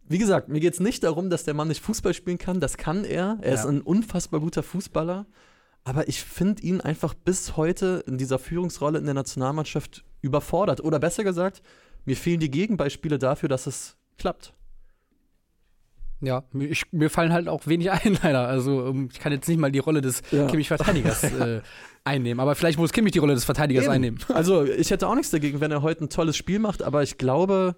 wie 0.07 0.17
gesagt, 0.17 0.49
mir 0.49 0.59
geht 0.59 0.73
es 0.73 0.79
nicht 0.79 1.03
darum, 1.03 1.29
dass 1.29 1.43
der 1.43 1.53
Mann 1.53 1.67
nicht 1.67 1.81
Fußball 1.83 2.13
spielen 2.13 2.37
kann. 2.39 2.59
Das 2.59 2.77
kann 2.77 3.03
er. 3.05 3.37
Er 3.41 3.53
ist 3.53 3.63
Ja. 3.63 3.69
ein 3.69 3.81
unfassbar 3.81 4.39
guter 4.39 4.63
Fußballer. 4.63 5.25
Aber 5.83 6.07
ich 6.07 6.23
finde 6.23 6.61
ihn 6.63 6.81
einfach 6.81 7.13
bis 7.13 7.55
heute 7.57 8.03
in 8.07 8.17
dieser 8.17 8.39
Führungsrolle 8.39 8.97
in 8.99 9.05
der 9.05 9.13
Nationalmannschaft 9.13 10.03
überfordert. 10.21 10.83
Oder 10.83 10.99
besser 10.99 11.23
gesagt, 11.23 11.61
mir 12.05 12.17
fehlen 12.17 12.39
die 12.39 12.51
Gegenbeispiele 12.51 13.19
dafür, 13.19 13.49
dass 13.49 13.67
es 13.67 13.95
klappt. 14.17 14.53
Ja, 16.21 16.43
mir, 16.51 16.67
ich, 16.67 16.83
mir 16.91 17.09
fallen 17.09 17.31
halt 17.31 17.47
auch 17.47 17.65
wenig 17.67 17.91
ein, 17.91 18.17
leider. 18.21 18.47
Also 18.47 18.87
ähm, 18.87 19.09
ich 19.11 19.19
kann 19.19 19.31
jetzt 19.31 19.47
nicht 19.47 19.57
mal 19.59 19.71
die 19.71 19.79
Rolle 19.79 20.01
des 20.01 20.21
Ja. 20.31 20.47
Kimmich-Verteidigers 20.47 21.23
äh, 21.39 21.61
einnehmen. 22.03 22.39
Aber 22.39 22.55
vielleicht 22.55 22.77
muss 22.79 22.91
Kimmich 22.91 23.13
die 23.13 23.19
Rolle 23.19 23.35
des 23.35 23.45
Verteidigers 23.45 23.85
Eben. 23.85 23.93
einnehmen. 23.93 24.19
Also, 24.33 24.63
ich 24.65 24.91
hätte 24.91 25.07
auch 25.07 25.15
nichts 25.15 25.31
dagegen, 25.31 25.61
wenn 25.61 25.71
er 25.71 25.81
heute 25.81 26.03
ein 26.05 26.09
tolles 26.09 26.35
Spiel 26.37 26.59
macht, 26.59 26.81
aber 26.83 27.03
ich 27.03 27.17
glaube, 27.17 27.75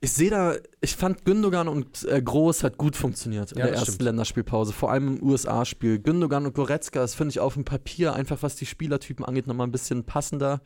ich 0.00 0.12
sehe 0.12 0.30
da, 0.30 0.54
ich 0.80 0.94
fand 0.94 1.24
Gündogan 1.24 1.68
und 1.68 2.04
äh, 2.04 2.20
Groß 2.22 2.62
hat 2.64 2.76
gut 2.76 2.96
funktioniert 2.96 3.52
in 3.52 3.58
Ja, 3.58 3.64
der 3.64 3.74
ersten 3.74 3.92
stimmt. 3.92 4.02
Länderspielpause, 4.02 4.72
vor 4.72 4.92
allem 4.92 5.16
im 5.16 5.22
USA-Spiel. 5.22 5.98
Gündogan 5.98 6.46
und 6.46 6.54
Goretzka, 6.54 7.00
das 7.00 7.14
finde 7.14 7.30
ich 7.30 7.40
auf 7.40 7.54
dem 7.54 7.64
Papier 7.64 8.12
einfach, 8.14 8.42
was 8.42 8.56
die 8.56 8.66
Spielertypen 8.66 9.24
angeht, 9.24 9.46
nochmal 9.46 9.66
ein 9.66 9.72
bisschen 9.72 10.04
passender. 10.04 10.60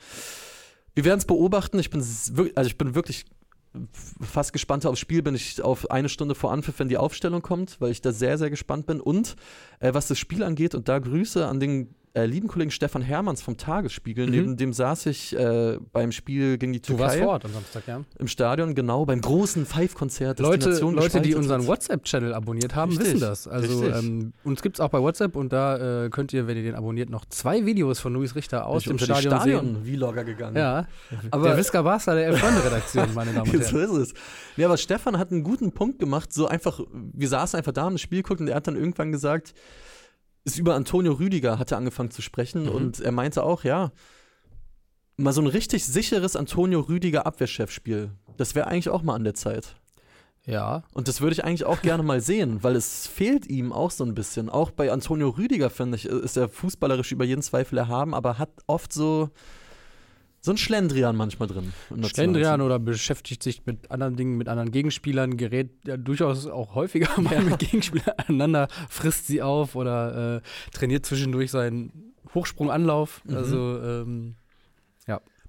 Wir 0.94 1.04
werden 1.04 1.20
es 1.20 1.24
beobachten. 1.24 1.78
Ich 1.78 1.90
bin, 1.90 2.00
also 2.00 2.66
ich 2.68 2.76
bin 2.76 2.94
wirklich 2.96 3.24
fast 4.20 4.52
gespannter 4.52 4.90
aufs 4.90 5.00
Spiel, 5.00 5.22
bin 5.22 5.34
ich 5.34 5.62
auf 5.62 5.90
eine 5.90 6.08
Stunde 6.08 6.34
vor 6.34 6.52
Anpfiff, 6.52 6.78
wenn 6.78 6.88
die 6.88 6.98
Aufstellung 6.98 7.42
kommt, 7.42 7.80
weil 7.80 7.92
ich 7.92 8.00
da 8.00 8.12
sehr, 8.12 8.38
sehr 8.38 8.50
gespannt 8.50 8.86
bin. 8.86 9.00
Und 9.00 9.36
äh, 9.78 9.94
was 9.94 10.08
das 10.08 10.18
Spiel 10.18 10.42
angeht, 10.42 10.74
und 10.74 10.88
da 10.88 10.98
Grüße 10.98 11.46
an 11.46 11.60
den 11.60 11.94
äh, 12.12 12.26
lieben 12.26 12.48
Kollegen 12.48 12.72
Stefan 12.72 13.02
Hermanns 13.02 13.40
vom 13.40 13.56
Tagesspiegel, 13.56 14.26
Mhm. 14.26 14.30
neben 14.32 14.56
dem 14.56 14.72
saß 14.72 15.06
ich 15.06 15.36
äh, 15.36 15.78
beim 15.92 16.10
Spiel 16.10 16.58
gegen 16.58 16.72
die 16.72 16.80
Du 16.80 16.98
warst 16.98 17.14
Türkei 17.14 17.24
vor 17.24 17.34
Ort 17.34 17.44
am 17.44 17.52
Samstag, 17.52 17.84
ja. 17.86 18.00
im 18.18 18.26
Stadion, 18.26 18.74
genau, 18.74 19.04
beim 19.06 19.20
großen 19.20 19.64
Five-Konzert. 19.64 20.40
Leute, 20.40 20.70
Leute, 20.80 21.20
die 21.20 21.36
unseren 21.36 21.60
hat. 21.62 21.68
WhatsApp-Channel 21.68 22.34
abonniert 22.34 22.74
haben, 22.74 22.90
Richtig, 22.90 23.06
wissen 23.14 23.20
das. 23.20 23.46
Also 23.46 23.84
ähm, 23.84 24.32
uns 24.42 24.60
gibt 24.62 24.76
es 24.76 24.80
auch 24.80 24.88
bei 24.88 25.00
WhatsApp 25.00 25.36
und 25.36 25.52
da 25.52 26.04
äh, 26.06 26.10
könnt 26.10 26.32
ihr, 26.32 26.46
wenn 26.48 26.56
ihr 26.56 26.64
den 26.64 26.74
abonniert, 26.74 27.10
noch 27.10 27.24
zwei 27.26 27.64
Videos 27.64 28.00
von 28.00 28.12
Luis 28.12 28.34
Richter 28.34 28.66
aus 28.66 28.82
dem 28.84 28.96
die 28.96 29.04
Stadion 29.04 29.20
sehen. 29.40 29.40
Stadion-Vlogger 29.40 30.24
gegangen. 30.24 30.56
Ja, 30.56 30.88
aber 31.30 31.48
der 31.48 31.56
Wiska 31.58 31.82
Barca 31.82 32.14
der 32.14 32.34
F1-Redaktion, 32.34 33.14
meine 33.14 33.32
Damen 33.32 33.50
und 33.50 33.64
so 33.64 33.78
Herren. 33.78 34.02
ist 34.02 34.12
es. 34.12 34.14
Ja, 34.56 34.66
aber 34.66 34.76
Stefan 34.76 35.16
hat 35.16 35.30
einen 35.30 35.44
guten 35.44 35.70
Punkt 35.72 35.98
gemacht. 36.00 36.32
So 36.32 36.48
einfach, 36.48 36.80
wir 36.92 37.28
saßen 37.28 37.56
einfach 37.56 37.72
da, 37.72 37.82
haben 37.84 37.94
das 37.94 38.00
Spiel 38.00 38.22
geguckt 38.22 38.40
und 38.40 38.48
er 38.48 38.56
hat 38.56 38.66
dann 38.66 38.74
irgendwann 38.76 39.12
gesagt, 39.12 39.54
ist 40.44 40.58
über 40.58 40.74
Antonio 40.74 41.12
Rüdiger, 41.12 41.58
hat 41.58 41.70
er 41.72 41.78
angefangen 41.78 42.10
zu 42.10 42.22
sprechen 42.22 42.64
Mhm. 42.64 42.68
und 42.70 43.00
er 43.00 43.12
meinte 43.12 43.42
auch, 43.42 43.64
ja, 43.64 43.92
mal 45.16 45.32
so 45.32 45.40
ein 45.42 45.46
richtig 45.46 45.84
sicheres 45.84 46.34
Antonio 46.36 46.80
Rüdiger 46.80 47.26
Abwehrchefspiel. 47.26 48.10
Das 48.36 48.54
wäre 48.54 48.66
eigentlich 48.68 48.88
auch 48.88 49.02
mal 49.02 49.14
an 49.14 49.24
der 49.24 49.34
Zeit. 49.34 49.76
Ja, 50.46 50.84
Und 50.94 51.06
das 51.06 51.20
würde 51.20 51.34
ich 51.34 51.44
eigentlich 51.44 51.66
auch 51.66 51.82
gerne 51.82 52.02
mal 52.02 52.22
sehen, 52.22 52.62
weil 52.62 52.74
es 52.74 53.06
fehlt 53.06 53.46
ihm 53.46 53.72
auch 53.74 53.90
so 53.90 54.04
ein 54.04 54.14
bisschen. 54.14 54.48
Auch 54.48 54.70
bei 54.70 54.90
Antonio 54.90 55.28
Rüdiger, 55.28 55.68
finde 55.68 55.96
ich, 55.96 56.06
ist 56.06 56.38
er 56.38 56.48
fußballerisch 56.48 57.12
über 57.12 57.26
jeden 57.26 57.42
Zweifel 57.42 57.76
erhaben, 57.76 58.14
aber 58.14 58.38
hat 58.38 58.48
oft 58.66 58.90
so, 58.92 59.28
so 60.40 60.50
ein 60.52 60.56
Schlendrian 60.56 61.16
manchmal 61.16 61.48
drin. 61.48 61.72
Schlendrian 62.06 62.60
oder 62.62 62.78
beschäftigt 62.78 63.42
sich 63.42 63.66
mit 63.66 63.90
anderen 63.90 64.16
Dingen, 64.16 64.36
mit 64.36 64.48
anderen 64.48 64.70
Gegenspielern, 64.70 65.36
gerät 65.36 65.70
ja 65.86 65.96
durchaus 65.96 66.46
auch 66.46 66.74
häufiger 66.74 67.08
mal 67.20 67.34
Ja. 67.34 67.40
mit 67.42 67.58
Gegenspielern 67.58 68.14
aneinander, 68.26 68.68
frisst 68.88 69.26
sie 69.26 69.42
auf 69.42 69.76
oder 69.76 70.36
äh, 70.36 70.40
trainiert 70.72 71.04
zwischendurch 71.06 71.50
seinen 71.50 72.14
Hochsprunganlauf. 72.34 73.22
Mhm. 73.24 73.36
Also, 73.36 73.80
ähm, 73.82 74.34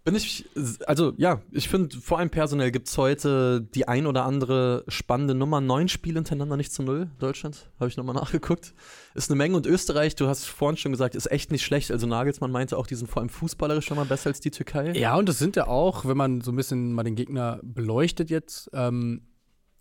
Bin 0.04 0.16
ich, 0.16 0.50
also 0.88 1.14
ja, 1.18 1.42
ich 1.52 1.70
finde, 1.70 1.96
vor 1.98 2.18
allem 2.18 2.32
personell 2.32 2.72
gibt 2.72 2.88
es 2.88 2.98
heute 2.98 3.62
die 3.62 3.88
ein 3.88 4.08
oder 4.08 4.26
andere 4.26 4.84
spannende 4.88 5.36
Nummer. 5.36 5.62
Neun 5.62 5.90
Spiele 5.90 6.16
hintereinander 6.16 6.58
nicht 6.58 6.74
zu 6.74 6.82
null, 6.82 7.12
Deutschland, 7.20 7.70
habe 7.80 7.88
ich 7.88 7.98
nochmal 7.98 8.16
nachgeguckt. 8.22 8.74
Ist 9.14 9.30
eine 9.30 9.38
Menge 9.38 9.56
und 9.56 9.68
Österreich, 9.68 10.16
du 10.16 10.28
hast 10.28 10.46
vorhin 10.46 10.78
schon 10.78 10.92
gesagt, 10.92 11.14
ist 11.14 11.32
echt 11.32 11.52
nicht 11.52 11.64
schlecht. 11.64 11.92
Also 11.92 12.08
Nagelsmann 12.08 12.52
meinte 12.52 12.80
auch, 12.80 12.88
die 12.88 12.96
sind 12.96 13.12
vor 13.12 13.22
allem 13.22 13.30
fußballerisch 13.30 13.86
schon 13.86 13.98
mal 13.98 14.06
besser 14.06 14.30
als 14.30 14.40
die 14.40 14.50
Türkei. 14.50 14.92
ja, 14.94 15.16
und 15.16 15.30
das 15.30 15.38
sind 15.38 15.56
ja 15.56 15.68
auch, 15.68 16.04
wenn 16.06 16.18
man 16.18 16.42
so 16.42 16.52
ein 16.52 16.56
bisschen 16.56 16.94
mal 16.94 17.04
den 17.04 17.16
Gegner 17.16 17.60
beleuchtet 17.62 18.32
jetzt, 18.32 18.72
ähm, 18.74 19.28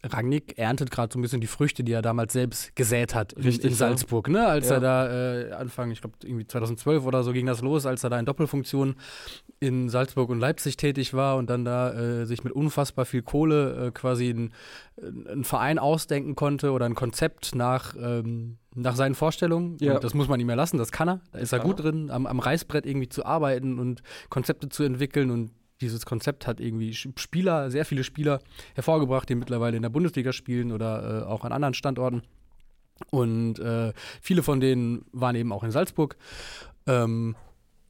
Rangnick 0.03 0.57
erntet 0.59 0.91
gerade 0.91 1.13
so 1.13 1.19
ein 1.19 1.23
bisschen 1.23 1.41
die 1.43 1.47
Früchte, 1.47 1.85
die 1.85 1.93
er 1.93 2.01
damals 2.03 2.33
selbst 2.33 2.75
gesät 2.75 3.15
hat 3.15 3.35
in, 3.35 3.43
Richtig, 3.43 3.71
in. 3.73 3.77
Salzburg, 3.77 4.29
ne? 4.29 4.47
Als 4.47 4.69
Ja. 4.69 4.77
er 4.77 4.81
da 4.81 5.11
äh, 5.49 5.53
Anfang, 5.53 5.91
ich 5.91 6.01
glaube 6.01 6.15
irgendwie 6.25 6.47
2012 6.47 7.05
oder 7.05 7.23
so 7.23 7.33
ging 7.33 7.47
das 7.47 7.61
los, 7.61 7.85
als 7.87 8.03
er 8.03 8.11
da 8.11 8.19
in 8.19 8.25
Doppelfunktion 8.25 8.97
in 9.61 9.89
Salzburg 9.91 10.31
und 10.31 10.39
Leipzig 10.41 10.77
tätig 10.79 11.13
war 11.13 11.37
und 11.37 11.51
dann 11.51 11.65
da 11.67 11.93
äh, 11.93 12.25
sich 12.27 12.45
mit 12.45 12.53
unfassbar 12.55 13.05
viel 13.05 13.23
Kohle 13.23 13.89
äh, 13.89 13.91
quasi 13.91 14.31
ein- 14.31 14.53
einen 15.29 15.45
Verein 15.45 15.79
ausdenken 15.79 16.35
konnte 16.35 16.73
oder 16.73 16.85
ein 16.87 16.95
Konzept 16.95 17.55
nach, 17.55 17.95
ähm, 17.99 18.59
nach 18.75 18.97
seinen 18.97 19.15
Vorstellungen. 19.15 19.77
Ja. 19.81 19.99
Das 19.99 20.13
muss 20.15 20.29
man 20.29 20.39
ihm 20.41 20.49
ja 20.51 20.55
lassen, 20.55 20.77
das 20.79 20.93
kann 20.93 21.09
er. 21.09 21.21
Da 21.33 21.39
ist 21.39 21.53
er 21.53 21.59
gut 21.61 21.83
drin, 21.83 22.11
am, 22.11 22.27
am 22.27 22.39
Reißbrett 22.39 22.85
irgendwie 22.87 23.09
zu 23.09 23.25
arbeiten 23.25 23.79
und 23.79 24.03
Konzepte 24.29 24.69
zu 24.69 24.83
entwickeln 24.83 25.31
und 25.31 25.53
dieses 25.81 26.05
Konzept 26.07 26.47
hat 26.47 26.61
irgendwie 26.61 26.93
Spieler, 26.95 27.71
sehr 27.71 27.85
viele 27.85 28.05
Spieler 28.05 28.41
hervorgebracht, 28.75 29.29
die 29.29 29.35
mittlerweile 29.35 29.77
in 29.77 29.83
der 29.83 29.89
Bundesliga 29.91 30.33
spielen 30.33 30.73
oder 30.73 31.23
äh, 31.23 31.25
auch 31.25 31.45
an 31.45 31.53
anderen 31.53 31.75
Standorten. 31.75 32.23
Und 33.11 33.59
äh, 33.59 33.93
viele 34.21 34.43
von 34.43 34.61
denen 34.61 35.05
waren 35.13 35.35
eben 35.37 35.53
auch 35.53 35.65
in 35.65 35.71
Salzburg. 35.71 36.17
Ähm, 36.87 37.35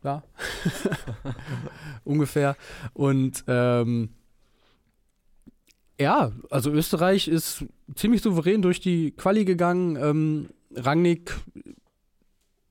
ja, 0.05 0.23
ungefähr. 2.05 2.57
Und 2.93 3.45
ähm, 3.47 4.11
ja, 6.01 6.33
also 6.51 6.71
Österreich 6.71 7.29
ist 7.29 7.65
ziemlich 7.95 8.23
souverän 8.23 8.63
durch 8.63 8.81
die 8.81 9.11
Quali 9.11 9.45
gegangen. 9.45 9.97
Ähm, 9.97 10.49
Rangnick, 10.75 11.37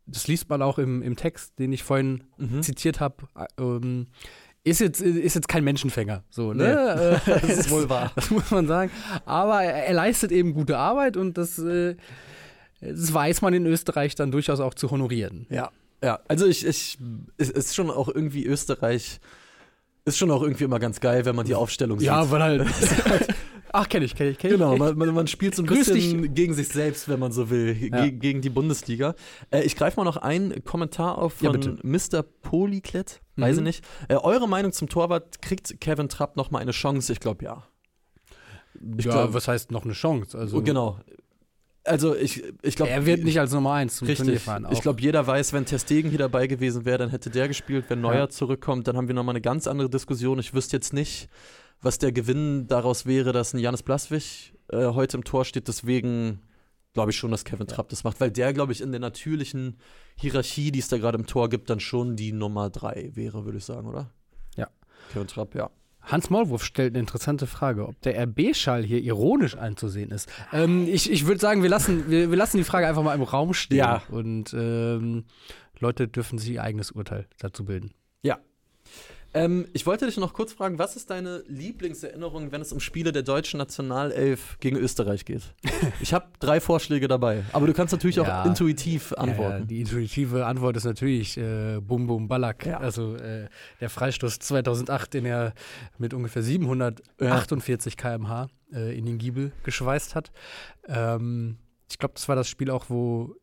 das 0.07 0.27
liest 0.27 0.49
man 0.49 0.61
auch 0.61 0.79
im, 0.79 1.01
im 1.03 1.15
Text, 1.15 1.59
den 1.59 1.71
ich 1.71 1.83
vorhin 1.83 2.23
Mhm. 2.37 2.63
zitiert 2.63 2.99
habe, 2.99 3.27
ähm, 3.59 4.07
ist 4.63 4.79
jetzt, 4.81 5.01
ist 5.01 5.35
jetzt 5.35 5.47
kein 5.47 5.63
Menschenfänger. 5.63 6.23
So, 6.29 6.53
Nee. 6.53 6.63
ne? 6.63 7.21
Äh, 7.25 7.39
Das 7.41 7.43
ist 7.43 7.69
wohl 7.69 7.89
wahr. 7.89 8.11
Das 8.15 8.29
muss 8.29 8.49
man 8.51 8.67
sagen. 8.67 8.91
Aber 9.25 9.63
er, 9.63 9.85
er 9.87 9.93
leistet 9.93 10.31
eben 10.31 10.53
gute 10.53 10.77
Arbeit 10.77 11.17
und 11.17 11.37
das, 11.37 11.57
äh, 11.59 11.95
das 12.81 13.13
weiß 13.13 13.41
man 13.41 13.53
in 13.53 13.65
Österreich 13.65 14.15
dann 14.15 14.31
durchaus 14.31 14.59
auch 14.59 14.73
zu 14.73 14.91
honorieren. 14.91 15.47
Ja, 15.49 15.69
ja. 16.03 16.19
Also 16.27 16.45
ich, 16.45 16.65
ich, 16.65 16.97
es 17.37 17.49
ist 17.49 17.75
schon 17.75 17.89
auch 17.89 18.07
irgendwie 18.09 18.45
Österreich, 18.45 19.19
ist 20.05 20.17
schon 20.17 20.31
auch 20.31 20.41
irgendwie 20.41 20.63
immer 20.63 20.79
ganz 20.79 20.99
geil, 20.99 21.25
wenn 21.25 21.35
man 21.35 21.45
die 21.45 21.55
Aufstellung 21.55 21.99
sieht. 21.99 22.09
weil 22.09 22.41
halt. 22.41 22.67
Ach, 23.71 23.87
kenne 23.87 24.05
ich, 24.05 24.15
kenne 24.15 24.31
ich, 24.31 24.37
kenne 24.37 24.53
Genau, 24.53 24.73
ich. 24.73 24.79
man, 24.79 24.97
man, 24.97 25.13
man 25.13 25.27
spielt 25.27 25.55
so 25.55 25.63
ein 25.63 25.67
Grüß 25.67 25.91
bisschen 25.91 26.33
gegen 26.33 26.53
sich 26.53 26.67
selbst, 26.69 27.07
wenn 27.09 27.19
man 27.19 27.31
so 27.31 27.49
will, 27.49 27.75
ge 27.75 27.89
Ja. 27.89 28.07
gegen 28.09 28.41
die 28.41 28.49
Bundesliga. 28.49 29.15
Äh, 29.51 29.63
ich 29.63 29.75
greife 29.75 29.99
mal 29.99 30.03
noch 30.05 30.17
einen 30.17 30.63
Kommentar 30.63 31.17
auf 31.17 31.41
Ja, 31.41 31.51
von 31.51 31.79
Mr. 31.83 32.23
Polyklett, 32.41 33.21
weiß 33.35 33.55
ich 33.55 33.59
Mhm. 33.61 33.63
nicht. 33.65 33.83
Äh, 34.07 34.15
eure 34.15 34.47
Meinung 34.49 34.71
zum 34.71 34.89
Torwart, 34.89 35.41
kriegt 35.41 35.79
Kevin 35.81 36.09
Trapp 36.09 36.35
noch 36.35 36.51
mal 36.51 36.59
eine 36.59 36.71
Chance? 36.71 37.11
Ich 37.13 37.19
glaube 37.19 37.45
ja. 37.45 37.63
Ich 38.97 39.05
ja, 39.05 39.11
glaub- 39.11 39.33
was 39.33 39.47
heißt 39.47 39.71
noch 39.71 39.83
eine 39.83 39.93
Chance? 39.93 40.37
Also, 40.37 40.57
Oh, 40.57 40.61
genau. 40.61 40.99
Also 41.85 42.15
ich, 42.15 42.43
ich 42.61 42.75
glaube, 42.75 42.91
er 42.91 43.05
wird 43.05 43.23
nicht 43.23 43.39
als 43.39 43.51
Nummer 43.51 43.73
1 43.73 43.95
zum 43.95 44.07
Turnier 44.07 44.33
Richtig. 44.33 44.43
fahren. 44.43 44.67
Ich 44.69 44.77
auch. 44.79 44.81
glaube, 44.83 45.01
jeder 45.01 45.25
weiß, 45.25 45.53
wenn 45.53 45.65
Testegen 45.65 46.09
hier 46.11 46.19
dabei 46.19 46.45
gewesen 46.45 46.85
wäre, 46.85 46.99
dann 46.99 47.09
hätte 47.09 47.29
der 47.29 47.47
gespielt. 47.47 47.85
Wenn 47.87 48.01
Neuer 48.01 48.15
Ja. 48.19 48.29
zurückkommt, 48.29 48.87
dann 48.87 48.95
haben 48.95 49.07
wir 49.07 49.15
nochmal 49.15 49.33
eine 49.33 49.41
ganz 49.41 49.65
andere 49.65 49.89
Diskussion. 49.89 50.37
Ich 50.39 50.53
wüsste 50.53 50.75
jetzt 50.77 50.93
nicht, 50.93 51.29
was 51.81 51.97
der 51.97 52.11
Gewinn 52.11 52.67
daraus 52.67 53.05
wäre, 53.05 53.31
dass 53.31 53.53
ein 53.53 53.59
Janis 53.59 53.83
Blaswig 53.83 54.53
äh, 54.69 54.87
heute 54.87 55.17
im 55.17 55.23
Tor 55.23 55.45
steht. 55.45 55.67
Deswegen 55.67 56.41
glaube 56.93 57.11
ich 57.11 57.17
schon, 57.17 57.31
dass 57.31 57.45
Kevin 57.45 57.67
Trapp 57.67 57.89
das 57.89 58.03
macht, 58.03 58.19
weil 58.19 58.31
der, 58.31 58.53
glaube 58.53 58.71
ich, 58.71 58.81
in 58.81 58.91
der 58.91 58.99
natürlichen 58.99 59.77
Hierarchie, 60.15 60.71
die 60.71 60.79
es 60.79 60.87
da 60.87 60.97
gerade 60.97 61.17
im 61.17 61.27
Tor 61.27 61.49
gibt, 61.49 61.69
dann 61.69 61.79
schon 61.79 62.15
die 62.15 62.31
Nummer 62.31 62.69
drei 62.69 63.11
wäre, 63.13 63.45
würde 63.45 63.59
ich 63.59 63.65
sagen, 63.65 63.87
oder? 63.87 64.11
Ja. 64.57 64.67
Kevin 65.13 65.27
Trapp, 65.27 65.55
ja. 65.55 65.69
Hans 66.01 66.29
Maulwurf 66.29 66.63
stellt 66.63 66.93
eine 66.93 66.99
interessante 66.99 67.45
Frage, 67.45 67.87
ob 67.87 68.01
der 68.01 68.19
RB-Schall 68.23 68.83
hier 68.83 69.01
ironisch 69.01 69.55
anzusehen 69.55 70.11
ist. 70.11 70.29
Ähm, 70.51 70.87
ich 70.87 71.11
ich 71.11 71.27
würde 71.27 71.39
sagen, 71.39 71.61
wir 71.61 71.69
lassen, 71.69 72.09
wir, 72.09 72.31
wir 72.31 72.37
lassen 72.37 72.57
die 72.57 72.63
Frage 72.63 72.87
einfach 72.87 73.03
mal 73.03 73.13
im 73.13 73.21
Raum 73.21 73.53
stehen. 73.53 73.77
Ja. 73.77 74.01
Und 74.09 74.53
ähm, 74.53 75.25
Leute 75.77 76.07
dürfen 76.07 76.39
sich 76.39 76.51
ihr 76.51 76.63
eigenes 76.63 76.91
Urteil 76.91 77.27
dazu 77.37 77.65
bilden. 77.65 77.93
Ähm, 79.33 79.67
ich 79.73 79.85
wollte 79.85 80.05
dich 80.07 80.17
noch 80.17 80.33
kurz 80.33 80.53
fragen, 80.53 80.79
was 80.79 80.95
ist 80.95 81.09
deine 81.09 81.43
Lieblingserinnerung, 81.47 82.51
wenn 82.51 82.61
es 82.61 82.71
um 82.73 82.79
Spiele 82.79 83.11
der 83.11 83.21
deutschen 83.23 83.57
Nationalelf 83.59 84.57
gegen 84.59 84.77
Österreich 84.77 85.25
geht? 85.25 85.53
Ich 86.01 86.13
habe 86.13 86.27
drei 86.39 86.59
Vorschläge 86.59 87.07
dabei, 87.07 87.43
aber 87.53 87.67
du 87.67 87.73
kannst 87.73 87.91
natürlich 87.91 88.15
Ja. 88.17 88.41
auch 88.41 88.45
intuitiv 88.45 89.13
antworten. 89.13 89.51
Ja, 89.53 89.59
ja, 89.59 89.65
die 89.65 89.81
intuitive 89.81 90.45
Antwort 90.45 90.77
ist 90.77 90.85
natürlich 90.85 91.37
äh, 91.37 91.79
Bum 91.81 92.07
Bum 92.07 92.27
Ballack. 92.27 92.67
Also 92.67 93.15
äh, 93.15 93.47
der 93.81 93.89
Freistoß 93.89 94.39
2008, 94.39 95.13
den 95.13 95.25
er 95.25 95.53
mit 95.97 96.13
ungefähr 96.13 96.41
748 96.41 97.97
km/h 97.97 98.47
äh, 98.73 98.97
in 98.97 99.05
den 99.05 99.17
Giebel 99.17 99.51
geschweißt 99.63 100.15
hat. 100.15 100.31
Ähm, 100.87 101.57
ich 101.89 101.97
glaube, 101.97 102.13
das 102.15 102.27
war 102.27 102.35
das 102.35 102.47
Spiel 102.47 102.69
auch, 102.71 102.85
wo 102.89 103.35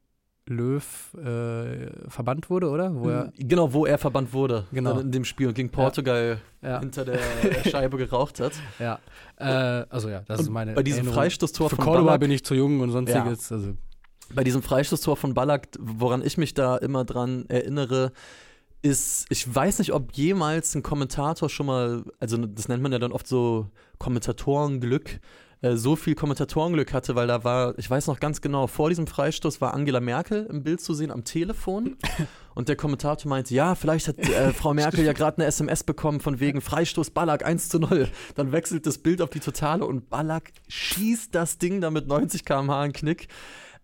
Löw 0.49 1.15
äh, 1.15 2.09
verbannt 2.09 2.49
wurde, 2.51 2.71
oder? 2.71 2.95
Wo 2.95 3.09
er, 3.09 3.33
genau, 3.37 3.73
wo 3.73 3.85
er 3.85 3.99
verbannt 3.99 4.33
wurde. 4.33 4.65
Genau. 4.73 5.01
In 5.01 5.11
dem 5.11 5.25
Spiel 5.25 5.53
gegen 5.53 5.71
Portugal 5.71 6.41
ja, 6.63 6.79
hinter 6.79 7.05
der 7.05 7.19
Scheibe 7.69 7.97
geraucht 7.97 8.41
hat. 8.41 8.53
ja. 8.79 9.01
Äh, 9.39 9.87
also 9.91 10.09
ja, 10.09 10.23
das 10.27 10.41
ist 10.41 10.49
Und 10.49 10.55
meine 10.55 10.73
bei 10.75 10.83
diesem 10.83 10.99
Erinnerung. 10.99 11.23
Freistoßtor 11.23 11.71
Für 11.71 11.77
von 11.77 11.85
Cordoba 11.85 12.07
Ballack, 12.07 12.21
bin 12.21 12.31
ich 12.31 12.45
zu 12.45 12.55
jung 12.55 12.81
und 12.81 12.93
sonstiges. 12.93 13.51
Also, 13.51 13.75
bei 14.35 14.45
diesem 14.45 14.63
Freistoßtor 14.63 15.17
von 15.17 15.35
Ballack, 15.35 15.69
woran 15.79 16.25
ich 16.25 16.39
mich 16.39 16.55
da 16.55 16.77
immer 16.77 17.05
dran 17.05 17.47
erinnere, 17.49 18.13
ist, 18.83 19.27
ich 19.31 19.53
weiß 19.53 19.81
nicht, 19.81 19.93
ob 19.93 20.13
jemals 20.13 20.75
ein 20.75 20.83
Kommentator 20.83 21.49
schon 21.49 21.67
mal, 21.67 22.05
also 22.21 22.37
das 22.37 22.69
nennt 22.69 22.83
man 22.83 22.93
ja 22.93 22.99
dann 22.99 23.13
oft 23.13 23.27
so 23.27 23.69
Kommentatorenglück, 23.99 25.21
äh, 25.63 25.77
so 25.77 25.97
viel 25.97 26.15
Kommentatorenglück 26.15 26.93
hatte, 26.93 27.15
weil 27.15 27.27
da 27.27 27.45
war, 27.45 27.79
ich 27.79 27.89
weiß 27.89 28.07
noch 28.09 28.21
ganz 28.21 28.41
genau, 28.41 28.67
vor 28.67 28.89
diesem 28.89 29.07
Freistoß 29.07 29.61
war 29.61 29.75
Angela 29.75 30.01
Merkel 30.01 30.47
im 30.47 30.63
Bild 30.63 30.81
zu 30.81 30.95
sehen 30.95 31.11
am 31.11 31.25
Telefon 31.25 31.97
und 32.55 32.69
der 32.69 32.77
Kommentator 32.77 33.29
meinte, 33.29 33.55
ja, 33.55 33.75
vielleicht 33.75 34.09
hat 34.09 34.19
äh, 34.19 34.53
Frau 34.53 34.75
Merkel 34.75 35.05
ja 35.05 35.13
gerade 35.13 35.39
eine 35.39 35.47
SMS 35.47 35.83
bekommen 35.85 36.21
von 36.21 36.41
wegen 36.41 36.61
Freistoß 36.61 37.11
Ballack 37.11 37.45
1 37.45 37.69
zu 37.69 37.79
0. 37.79 38.09
Dann 38.35 38.53
wechselt 38.53 38.87
das 38.87 38.99
Bild 38.99 39.23
auf 39.23 39.31
die 39.31 39.41
Totale 39.41 39.85
und 39.85 40.11
Ballack 40.11 40.53
schießt 40.69 41.35
das 41.35 41.59
Ding 41.59 41.81
da 41.81 41.91
mit 41.91 42.07
90 42.07 42.45
km/h 42.45 42.85
in 42.85 42.93
Knick. 42.93 43.29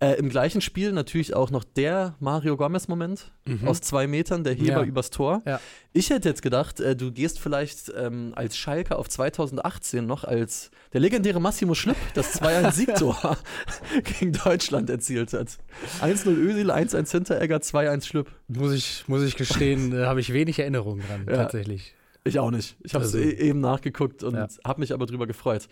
Äh, 0.02 0.14
Im 0.18 0.30
gleichen 0.30 0.60
Spiel 0.60 0.90
natürlich 0.90 1.32
auch 1.34 1.52
noch 1.52 1.62
der 1.62 2.16
Mario 2.18 2.56
Gomez-Moment 2.56 3.30
Mhm. 3.44 3.68
aus 3.68 3.80
zwei 3.80 4.08
Metern, 4.08 4.42
der 4.42 4.54
Heber 4.54 4.80
Ja. 4.80 4.82
übers 4.82 5.10
Tor. 5.10 5.42
Ja. 5.46 5.60
Ich 5.92 6.10
hätte 6.10 6.28
jetzt 6.28 6.42
gedacht, 6.42 6.80
äh, 6.80 6.96
du 6.96 7.12
gehst 7.12 7.38
vielleicht 7.38 7.92
ähm, 7.96 8.32
als 8.34 8.56
Schalke 8.56 8.96
auf 8.96 9.08
2018 9.08 10.04
noch 10.04 10.24
als 10.24 10.72
der 10.92 11.00
legendäre 11.00 11.40
Massimo 11.40 11.74
Schlipp 11.74 11.94
das 12.14 12.40
2-1-Siegtor 12.42 13.36
gegen 14.18 14.32
Deutschland 14.32 14.90
erzielt 14.90 15.32
hat. 15.34 15.56
1-0 16.00 16.26
Özil, 16.36 16.70
1-1 16.72 17.10
Hinteregger, 17.12 17.58
2-1 17.58 18.04
Schlipp. 18.04 18.26
muss, 18.48 18.72
ich, 18.72 19.04
muss 19.06 19.22
ich 19.22 19.36
gestehen, 19.36 19.94
habe 19.96 20.18
ich 20.20 20.32
wenig 20.32 20.58
Erinnerungen 20.58 21.04
dran, 21.06 21.26
Ja. 21.28 21.36
tatsächlich. 21.44 21.94
Ich 22.24 22.40
auch 22.40 22.50
nicht. 22.50 22.76
Ich 22.82 22.94
habe 22.94 23.04
es 23.04 23.14
Also- 23.14 23.24
e 23.24 23.32
eben 23.34 23.60
nachgeguckt 23.60 24.24
und 24.24 24.34
Ja. 24.34 24.48
habe 24.64 24.80
mich 24.80 24.92
aber 24.92 25.06
drüber 25.06 25.28
gefreut. 25.28 25.68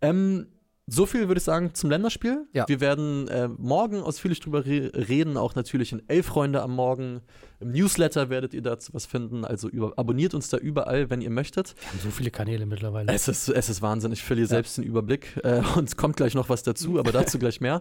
Ähm, 0.00 0.46
so 0.86 1.06
viel 1.06 1.28
würde 1.28 1.38
ich 1.38 1.44
sagen 1.44 1.72
zum 1.74 1.88
Länderspiel. 1.90 2.46
Ja. 2.52 2.68
Wir 2.68 2.80
werden 2.80 3.26
äh, 3.28 3.48
morgen 3.48 4.02
ausführlich 4.02 4.40
drüber 4.40 4.66
re 4.66 4.90
reden, 4.94 5.36
auch 5.38 5.54
natürlich 5.54 5.92
in 5.92 6.02
Elf 6.08 6.26
Freunde 6.26 6.62
am 6.62 6.72
Morgen. 6.74 7.20
Im 7.60 7.70
Newsletter 7.72 8.28
werdet 8.28 8.52
ihr 8.52 8.60
dazu 8.60 8.92
was 8.92 9.06
finden. 9.06 9.44
Also 9.46 9.68
über 9.68 9.94
abonniert 9.96 10.34
uns 10.34 10.50
da 10.50 10.58
überall, 10.58 11.08
wenn 11.08 11.22
ihr 11.22 11.30
möchtet. 11.30 11.74
Wir 11.80 11.88
haben 11.88 11.98
so 12.00 12.10
viele 12.10 12.30
Kanäle 12.30 12.66
mittlerweile. 12.66 13.10
Es 13.12 13.28
ist, 13.28 13.48
es 13.48 13.68
ist 13.70 13.80
Wahnsinn. 13.80 14.12
Ich 14.12 14.22
verliere 14.22 14.46
selbst 14.48 14.76
den 14.76 14.84
Überblick. 14.84 15.40
Äh, 15.42 15.62
und 15.76 15.88
es 15.88 15.96
kommt 15.96 16.16
gleich 16.16 16.34
noch 16.34 16.50
was 16.50 16.62
dazu, 16.62 16.98
aber 16.98 17.12
dazu 17.12 17.38
gleich 17.38 17.60
mehr. 17.62 17.80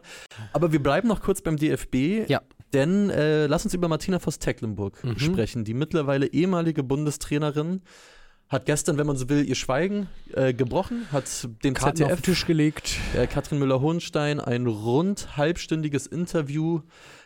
Aber 0.54 0.72
wir 0.72 0.82
bleiben 0.82 1.10
noch 1.10 1.22
kurz 1.22 1.42
beim 1.42 1.58
DFB. 1.58 2.30
Ja. 2.30 2.42
Denn 2.72 3.10
äh, 3.10 3.48
lass 3.48 3.66
uns 3.66 3.74
über 3.74 3.88
Martina 3.90 4.20
Voss-Tecklenburg 4.20 5.04
Mhm. 5.04 5.20
sprechen. 5.20 5.64
Die 5.66 5.74
mittlerweile 5.74 6.28
ehemalige 6.28 6.84
Bundestrainerin 6.84 7.82
hat 8.50 8.66
gestern, 8.66 8.98
wenn 8.98 9.08
man 9.08 9.18
so 9.18 9.30
will, 9.30 9.48
ihr 9.48 9.56
Schweigen 9.56 10.08
äh, 10.34 10.54
gebrochen, 10.54 11.08
hat 11.12 11.26
dem 11.64 11.74
Karten 11.74 12.04
auf 12.04 12.10
ZDF 12.10 12.22
den 12.22 12.24
Tisch 12.24 12.46
gelegt. 12.46 12.96
äh, 13.16 13.26
Katrin 13.26 13.58
Müller-Hohenstein 13.60 14.40
ein 14.40 14.68
rund 14.68 15.38
halbstündiges 15.38 16.06
Interview 16.08 16.82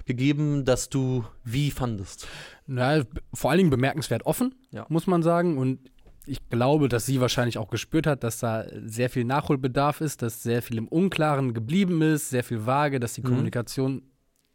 gegeben, 0.05 0.63
das 0.63 0.87
du 0.89 1.25
wie 1.43 1.69
fandest. 1.71 2.27
Na, 2.65 3.03
vor 3.33 3.51
allen 3.51 3.57
Dingen 3.57 3.69
bemerkenswert 3.69 4.25
offen, 4.25 4.55
Ja. 4.71 4.85
muss 4.89 5.05
man 5.05 5.21
sagen. 5.21 5.57
Und 5.57 5.79
ich 6.25 6.49
glaube, 6.49 6.87
dass 6.87 7.05
sie 7.05 7.19
wahrscheinlich 7.19 7.57
auch 7.57 7.69
gespürt 7.69 8.07
hat, 8.07 8.23
dass 8.23 8.39
da 8.39 8.65
sehr 8.85 9.09
viel 9.09 9.25
Nachholbedarf 9.25 9.99
ist, 10.01 10.21
dass 10.21 10.43
sehr 10.43 10.61
viel 10.61 10.77
im 10.77 10.87
Unklaren 10.87 11.53
geblieben 11.53 12.01
ist, 12.01 12.29
sehr 12.29 12.43
viel 12.43 12.65
vage, 12.65 12.99
dass 13.01 13.13
die 13.13 13.21
Mhm. 13.21 13.25
Kommunikation 13.27 14.01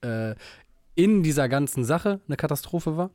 äh, 0.02 0.34
in 0.94 1.22
dieser 1.22 1.48
ganzen 1.48 1.84
Sache 1.84 2.20
eine 2.26 2.36
Katastrophe 2.36 2.96
war. 2.96 3.10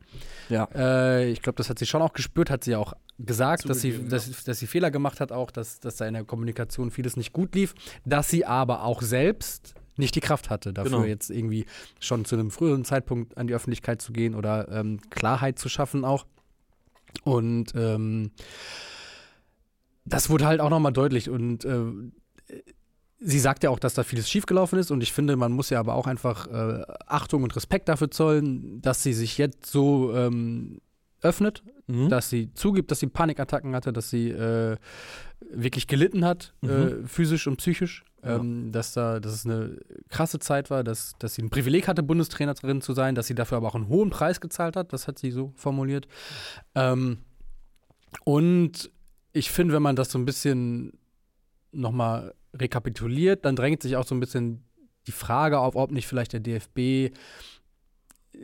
Ja. 0.48 0.68
Äh, 0.74 1.30
ich 1.30 1.42
glaube, 1.42 1.56
das 1.56 1.70
hat 1.70 1.78
sie 1.78 1.86
schon 1.86 2.02
auch 2.02 2.12
gespürt, 2.12 2.50
hat 2.50 2.64
sie 2.64 2.74
auch 2.74 2.92
gesagt, 3.18 3.68
dass 3.68 3.80
sie, 3.80 4.08
dass, 4.08 4.44
dass 4.44 4.58
sie 4.58 4.66
Fehler 4.66 4.90
gemacht 4.90 5.20
hat, 5.20 5.32
auch, 5.32 5.50
dass, 5.50 5.80
dass 5.80 5.96
da 5.96 6.06
in 6.06 6.14
der 6.14 6.24
Kommunikation 6.24 6.90
vieles 6.90 7.16
nicht 7.16 7.32
gut 7.32 7.54
lief, 7.54 7.74
dass 8.04 8.28
sie 8.28 8.44
aber 8.44 8.84
auch 8.84 9.02
selbst 9.02 9.74
nicht 9.96 10.14
die 10.14 10.20
Kraft 10.20 10.50
hatte, 10.50 10.72
dafür 10.72 10.90
Genau. 10.98 11.04
jetzt 11.04 11.30
irgendwie 11.30 11.66
schon 12.00 12.24
zu 12.24 12.36
einem 12.36 12.50
früheren 12.50 12.84
Zeitpunkt 12.84 13.36
an 13.36 13.48
die 13.48 13.54
Öffentlichkeit 13.54 14.00
zu 14.00 14.12
gehen 14.12 14.34
oder 14.34 14.68
ähm, 14.70 15.00
Klarheit 15.10 15.58
zu 15.58 15.68
schaffen 15.68 16.04
auch. 16.04 16.26
Und 17.24 17.74
ähm, 17.74 18.30
das 20.04 20.30
wurde 20.30 20.46
halt 20.46 20.60
auch 20.60 20.70
nochmal 20.70 20.92
deutlich 20.92 21.28
und 21.28 21.64
äh, 21.64 21.80
sie 23.20 23.38
sagt 23.40 23.64
ja 23.64 23.70
auch, 23.70 23.78
dass 23.78 23.94
da 23.94 24.04
vieles 24.04 24.30
schiefgelaufen 24.30 24.78
ist 24.78 24.90
und 24.90 25.00
ich 25.02 25.12
finde, 25.12 25.36
man 25.36 25.52
muss 25.52 25.70
ja 25.70 25.80
aber 25.80 25.94
auch 25.94 26.06
einfach 26.06 26.46
äh, 26.46 26.84
Achtung 27.06 27.42
und 27.42 27.54
Respekt 27.56 27.88
dafür 27.88 28.10
zollen, 28.10 28.80
dass 28.80 29.02
sie 29.02 29.12
sich 29.12 29.38
jetzt 29.38 29.66
so 29.66 30.14
ähm, 30.14 30.80
öffnet, 31.20 31.62
Mhm. 31.90 32.10
dass 32.10 32.28
sie 32.28 32.52
zugibt, 32.52 32.90
dass 32.90 33.00
sie 33.00 33.06
Panikattacken 33.06 33.74
hatte, 33.74 33.94
dass 33.94 34.10
sie 34.10 34.28
äh, 34.28 34.76
wirklich 35.50 35.86
gelitten 35.86 36.22
hat, 36.24 36.52
Mhm. 36.60 36.70
äh, 36.70 37.06
physisch 37.08 37.46
und 37.46 37.56
psychisch. 37.56 38.04
Ja. 38.22 38.36
Ähm, 38.36 38.72
dass, 38.72 38.92
da, 38.92 39.18
dass 39.20 39.32
es 39.32 39.46
eine 39.46 39.78
krasse 40.10 40.38
Zeit 40.38 40.68
war, 40.70 40.84
dass, 40.84 41.14
dass 41.18 41.34
sie 41.34 41.42
ein 41.42 41.48
Privileg 41.50 41.88
hatte, 41.88 42.02
Bundestrainerin 42.02 42.82
zu 42.82 42.92
sein, 42.92 43.14
dass 43.14 43.26
sie 43.28 43.34
dafür 43.34 43.56
aber 43.56 43.68
auch 43.68 43.74
einen 43.74 43.88
hohen 43.88 44.10
Preis 44.10 44.40
gezahlt 44.40 44.76
hat, 44.76 44.92
das 44.92 45.08
hat 45.08 45.18
sie 45.18 45.30
so 45.30 45.52
formuliert. 45.56 46.06
Ähm, 46.74 47.18
und 48.24 48.90
ich 49.32 49.50
finde, 49.50 49.72
wenn 49.74 49.82
man 49.82 49.96
das 49.96 50.10
so 50.10 50.18
ein 50.18 50.24
bisschen 50.24 50.92
nochmal 51.72 52.34
rekapituliert, 52.60 53.44
dann 53.44 53.56
drängt 53.56 53.82
sich 53.82 53.96
auch 53.96 54.06
so 54.06 54.14
ein 54.14 54.20
bisschen 54.20 54.64
die 55.06 55.12
Frage 55.12 55.58
auf, 55.58 55.74
ob 55.76 55.90
nicht 55.90 56.06
vielleicht 56.06 56.32
der 56.32 56.40
DFB 56.40 57.14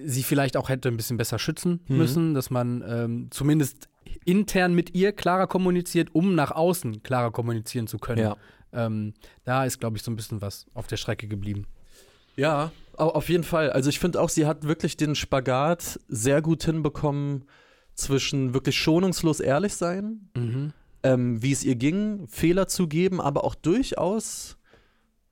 sie 0.07 0.23
vielleicht 0.23 0.57
auch 0.57 0.69
hätte 0.69 0.89
ein 0.89 0.97
bisschen 0.97 1.17
besser 1.17 1.39
schützen 1.39 1.81
Mhm. 1.89 1.97
müssen, 1.97 2.35
dass 2.35 2.51
man 2.51 2.83
ähm, 2.87 3.29
zumindest 3.31 3.89
intern 4.25 4.75
mit 4.75 4.95
ihr 4.95 5.13
klarer 5.13 5.47
kommuniziert, 5.47 6.15
um 6.15 6.35
nach 6.35 6.51
außen 6.51 7.03
klarer 7.03 7.31
kommunizieren 7.31 7.87
zu 7.87 7.99
können. 7.99 8.23
Ja. 8.23 8.37
Ähm, 8.73 9.15
da 9.45 9.65
ist, 9.65 9.79
glaube 9.81 9.97
ich, 9.97 10.03
so 10.03 10.11
ein 10.11 10.17
bisschen 10.17 10.41
was 10.41 10.67
auf 10.75 10.87
der 10.87 10.97
Strecke 10.97 11.29
geblieben. 11.29 11.67
Ja, 12.37 12.73
au- 12.97 13.11
auf 13.11 13.29
jeden 13.29 13.45
Fall. 13.45 13.71
Also 13.71 13.89
ich 13.91 14.01
finde 14.01 14.21
auch, 14.21 14.29
sie 14.31 14.47
hat 14.47 14.65
wirklich 14.67 14.97
den 14.97 15.15
Spagat 15.15 16.01
sehr 16.09 16.43
gut 16.43 16.65
hinbekommen 16.65 17.45
zwischen 17.95 18.53
wirklich 18.55 18.77
schonungslos 18.77 19.39
ehrlich 19.39 19.75
sein, 19.75 20.29
ähm, 21.05 21.41
wie 21.43 21.53
es 21.53 21.63
ihr 21.63 21.77
ging, 21.77 22.27
Fehler 22.27 22.67
zugeben, 22.67 23.21
aber 23.21 23.45
auch 23.45 23.55
durchaus 23.55 24.57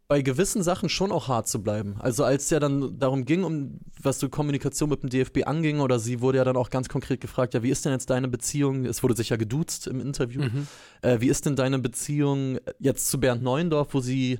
bei 0.06 0.20
gewissen 0.20 0.62
Sachen 0.62 0.90
schon 0.90 1.10
auch 1.10 1.28
hart 1.28 1.48
zu 1.48 1.62
bleiben. 1.62 1.96
Also 1.98 2.22
als 2.24 2.44
es 2.44 2.50
ja 2.50 2.60
dann 2.60 2.98
darum 2.98 3.24
ging, 3.24 3.44
um 3.44 3.80
was 4.02 4.20
so 4.20 4.28
Kommunikation 4.28 4.90
mit 4.90 5.02
dem 5.02 5.08
DFB 5.08 5.46
anging, 5.46 5.80
oder 5.80 5.98
sie 5.98 6.20
wurde 6.20 6.36
ja 6.36 6.44
dann 6.44 6.58
auch 6.58 6.68
ganz 6.68 6.90
konkret 6.90 7.22
gefragt, 7.22 7.54
ja, 7.54 7.62
wie 7.62 7.70
ist 7.70 7.86
denn 7.86 7.92
jetzt 7.92 8.10
deine 8.10 8.28
Beziehung? 8.28 8.84
Es 8.84 9.02
wurde 9.02 9.16
sich 9.16 9.30
ja 9.30 9.36
geduzt 9.36 9.86
im 9.86 10.00
Interview. 10.00 10.42
Mhm. 10.42 10.66
Äh, 11.00 11.20
wie 11.20 11.28
ist 11.28 11.46
denn 11.46 11.56
deine 11.56 11.78
Beziehung 11.78 12.58
jetzt 12.78 13.08
zu 13.08 13.18
Bernd 13.18 13.42
Neuendorf, 13.42 13.94
wo 13.94 14.00
sie 14.00 14.38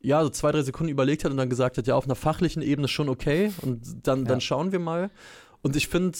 ja 0.00 0.22
so 0.22 0.30
zwei, 0.30 0.50
drei 0.50 0.62
Sekunden 0.62 0.90
überlegt 0.90 1.24
hat 1.24 1.30
und 1.30 1.36
dann 1.36 1.50
gesagt 1.50 1.76
hat, 1.76 1.86
ja, 1.86 1.94
auf 1.94 2.04
einer 2.06 2.14
fachlichen 2.14 2.62
Ebene 2.62 2.88
schon 2.88 3.10
okay 3.10 3.52
und 3.60 4.06
dann, 4.06 4.20
Ja. 4.20 4.24
dann 4.28 4.40
schauen 4.40 4.72
wir 4.72 4.78
mal. 4.78 5.10
Und 5.60 5.76
ich 5.76 5.88
finde, 5.88 6.16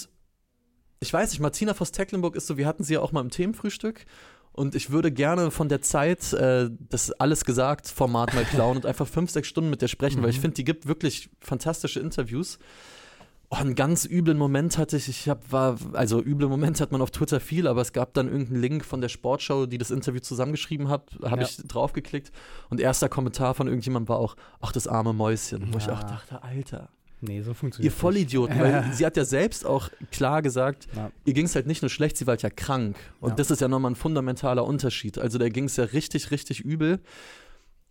ich 1.01 1.13
weiß 1.13 1.31
nicht, 1.31 1.41
Martina 1.41 1.75
Voss-Tecklenburg 1.75 2.37
ist 2.37 2.47
so, 2.47 2.57
wir 2.57 2.67
hatten 2.67 2.85
sie 2.85 2.95
ja 2.95 3.01
auch 3.01 3.13
mal 3.13 3.21
im 3.23 3.31
Themenfrühstück 3.31 4.05
und 4.53 4.75
ich 4.75 4.91
würde 4.91 5.11
gerne 5.11 5.51
von 5.51 5.69
der 5.69 5.81
Zeit 5.81 6.33
äh, 6.35 6.69
das 6.89 7.11
alles 7.13 7.45
gesagt 7.45 7.89
Format 7.89 8.35
mal 8.35 8.45
klauen 8.45 8.77
und 8.77 8.87
einfach 8.87 9.07
fünf, 9.07 9.31
sechs 9.31 9.49
Stunden 9.49 9.71
mit 9.71 9.81
der 9.83 9.89
sprechen, 9.89 10.23
weil 10.23 10.31
ich 10.31 10.37
Mhm. 10.39 10.43
finde, 10.43 10.55
die 10.57 10.65
gibt 10.65 10.87
wirklich 10.87 11.31
fantastische 11.41 12.01
Interviews. 12.01 12.59
Oh, 13.53 13.57
einen 13.57 13.75
ganz 13.75 14.05
üblen 14.05 14.39
Moment 14.39 14.79
hatte 14.79 14.97
ich. 14.97 15.09
Ich 15.09 15.29
hab, 15.29 15.51
war, 15.51 15.77
also 15.95 16.23
üble 16.23 16.47
Momente 16.47 16.83
hat 16.85 16.93
man 16.93 17.03
auf 17.03 17.11
Twitter 17.11 17.41
viel, 17.41 17.67
aber 17.67 17.81
es 17.81 17.93
gab 17.93 18.15
dann 18.15 18.29
irgendeinen 18.29 18.61
Link 18.61 18.85
von 18.85 19.01
der 19.01 19.09
Sportschau, 19.09 19.67
die 19.67 19.77
das 19.77 19.91
Interview 19.91 20.21
zusammengeschrieben 20.21 20.89
hat. 20.89 21.19
Habe 21.25 21.43
Ja. 21.43 21.49
ich 21.49 21.57
draufgeklickt 21.57 22.31
und 22.69 22.79
erster 22.79 23.09
Kommentar 23.09 23.55
von 23.55 23.67
irgendjemandem 23.67 24.09
war 24.09 24.19
auch, 24.19 24.37
ach, 24.61 24.71
das 24.71 24.87
arme 24.87 25.13
Mäuschen. 25.13 25.73
Wo 25.73 25.79
ich 25.79 25.87
Ja. 25.87 25.95
auch 25.95 26.05
dachte, 26.05 26.45
Alter, 26.45 26.91
Nee, 27.21 27.43
so 27.43 27.51
ihr 27.51 27.55
funktioniert 27.55 27.93
Vollidioten. 27.95 28.59
Weil 28.59 28.91
sie 28.95 29.05
hat 29.05 29.17
ja 29.17 29.25
selbst 29.25 29.67
auch 29.67 29.91
klar 30.11 30.43
gesagt, 30.43 30.89
Ja. 30.97 31.11
ihr 31.25 31.35
ging 31.35 31.47
es 31.47 31.55
halt 31.55 31.67
nicht 31.67 31.83
nur 31.83 31.91
schlecht, 31.91 32.17
sie 32.17 32.27
war 32.27 32.33
halt 32.33 32.43
ja 32.43 32.51
krank. 32.51 32.97
Und 33.21 33.31
Ja. 33.31 33.35
das 33.37 33.51
ist 33.51 33.61
ja 33.61 33.69
nochmal 33.69 33.93
ein 33.93 33.97
fundamentaler 33.97 34.65
Unterschied. 34.65 35.19
Also 35.19 35.39
da 35.39 35.49
ging 35.49 35.65
es 35.65 35.77
ja 35.77 35.85
richtig, 35.85 36.31
richtig 36.31 36.61
übel. 36.61 37.01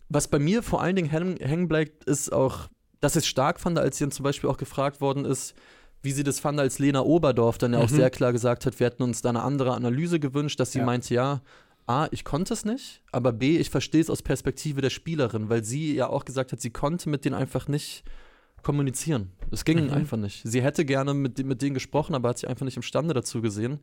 Was 0.08 0.28
bei 0.28 0.38
mir 0.38 0.62
vor 0.62 0.82
allen 0.82 0.96
Dingen 0.96 1.08
hängen, 1.08 1.36
hängen 1.36 1.68
bleibt, 1.68 2.04
ist 2.04 2.32
auch, 2.32 2.68
dass 3.00 3.14
ich 3.14 3.20
es 3.20 3.26
stark 3.28 3.60
fand, 3.60 3.78
als 3.78 3.98
sie 3.98 4.04
dann 4.04 4.10
zum 4.10 4.24
Beispiel 4.24 4.50
auch 4.50 4.56
gefragt 4.56 5.00
worden 5.00 5.24
ist, 5.24 5.54
wie 6.02 6.12
sie 6.12 6.24
das 6.24 6.40
fand, 6.40 6.58
als 6.58 6.78
Lena 6.78 7.02
Oberdorf 7.02 7.58
dann 7.58 7.74
ja 7.74 7.78
auch 7.78 7.90
Mhm. 7.90 7.94
sehr 7.96 8.10
klar 8.10 8.32
gesagt 8.32 8.66
hat, 8.66 8.80
wir 8.80 8.86
hätten 8.86 9.02
uns 9.02 9.22
da 9.22 9.28
eine 9.28 9.42
andere 9.42 9.74
Analyse 9.74 10.18
gewünscht, 10.18 10.58
dass 10.58 10.72
sie 10.72 10.78
Ja. 10.80 10.84
meinte, 10.86 11.14
ja, 11.14 11.42
A, 11.86 12.08
ich 12.10 12.24
konnte 12.24 12.54
es 12.54 12.64
nicht, 12.64 13.02
aber 13.12 13.32
B, 13.32 13.58
ich 13.58 13.68
verstehe 13.70 14.00
es 14.00 14.10
aus 14.10 14.22
Perspektive 14.22 14.80
der 14.80 14.90
Spielerin, 14.90 15.48
weil 15.48 15.62
sie 15.64 15.94
ja 15.94 16.08
auch 16.08 16.24
gesagt 16.24 16.52
hat, 16.52 16.60
sie 16.60 16.70
konnte 16.70 17.08
mit 17.08 17.24
denen 17.24 17.34
einfach 17.34 17.68
nicht 17.68 18.04
kommunizieren. 18.62 19.30
Es 19.50 19.64
ging 19.64 19.84
Mhm. 19.86 19.92
einfach 19.92 20.16
nicht. 20.16 20.42
Sie 20.44 20.62
hätte 20.62 20.84
gerne 20.84 21.14
mit, 21.14 21.44
mit 21.44 21.62
denen 21.62 21.74
gesprochen, 21.74 22.14
aber 22.14 22.28
hat 22.30 22.38
sich 22.38 22.48
einfach 22.48 22.64
nicht 22.64 22.76
imstande 22.76 23.14
dazu 23.14 23.40
gesehen. 23.42 23.80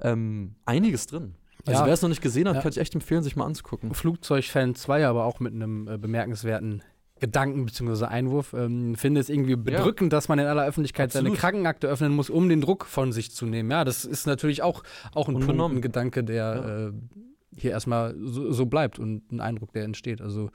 Ähm, 0.00 0.56
einiges 0.64 1.06
drin. 1.06 1.34
Also 1.64 1.80
Ja. 1.80 1.86
wer 1.86 1.94
es 1.94 2.02
noch 2.02 2.08
nicht 2.08 2.22
gesehen 2.22 2.48
hat, 2.48 2.56
Ja. 2.56 2.60
kann 2.62 2.70
ich 2.70 2.78
echt 2.78 2.94
empfehlen, 2.94 3.22
sich 3.22 3.34
mal 3.36 3.44
anzugucken. 3.46 3.94
Flugzeugfan 3.94 4.74
2 4.74 5.06
aber 5.06 5.24
auch 5.24 5.40
mit 5.40 5.52
einem 5.54 5.88
äh, 5.88 5.98
bemerkenswerten 5.98 6.82
Gedanken 7.18 7.64
bzw. 7.64 8.04
Einwurf. 8.04 8.52
Ähm, 8.52 8.94
finde 8.94 9.20
es 9.22 9.30
irgendwie 9.30 9.56
bedrückend, 9.56 10.12
dass 10.12 10.28
man 10.28 10.38
in 10.38 10.44
aller 10.46 10.66
Öffentlichkeit 10.66 11.12
seine 11.12 11.28
Absolut. 11.28 11.40
Krankenakte 11.40 11.86
öffnen 11.88 12.12
muss, 12.14 12.28
um 12.28 12.48
den 12.50 12.60
Druck 12.60 12.84
von 12.84 13.10
sich 13.12 13.32
zu 13.32 13.46
nehmen. 13.46 13.70
Ja, 13.70 13.84
das 13.84 14.04
ist 14.04 14.26
natürlich 14.26 14.62
auch, 14.62 14.82
auch 15.14 15.28
ein 15.28 15.38
Punkt, 15.40 15.60
ein 15.60 15.80
Gedanke, 15.80 16.22
der 16.22 16.92
äh, 16.92 17.58
hier 17.58 17.70
erstmal 17.70 18.14
so, 18.20 18.52
so 18.52 18.66
bleibt 18.66 18.98
und 18.98 19.32
ein 19.32 19.40
Eindruck, 19.40 19.72
der 19.72 19.84
entsteht. 19.84 20.20
Also, 20.20 20.50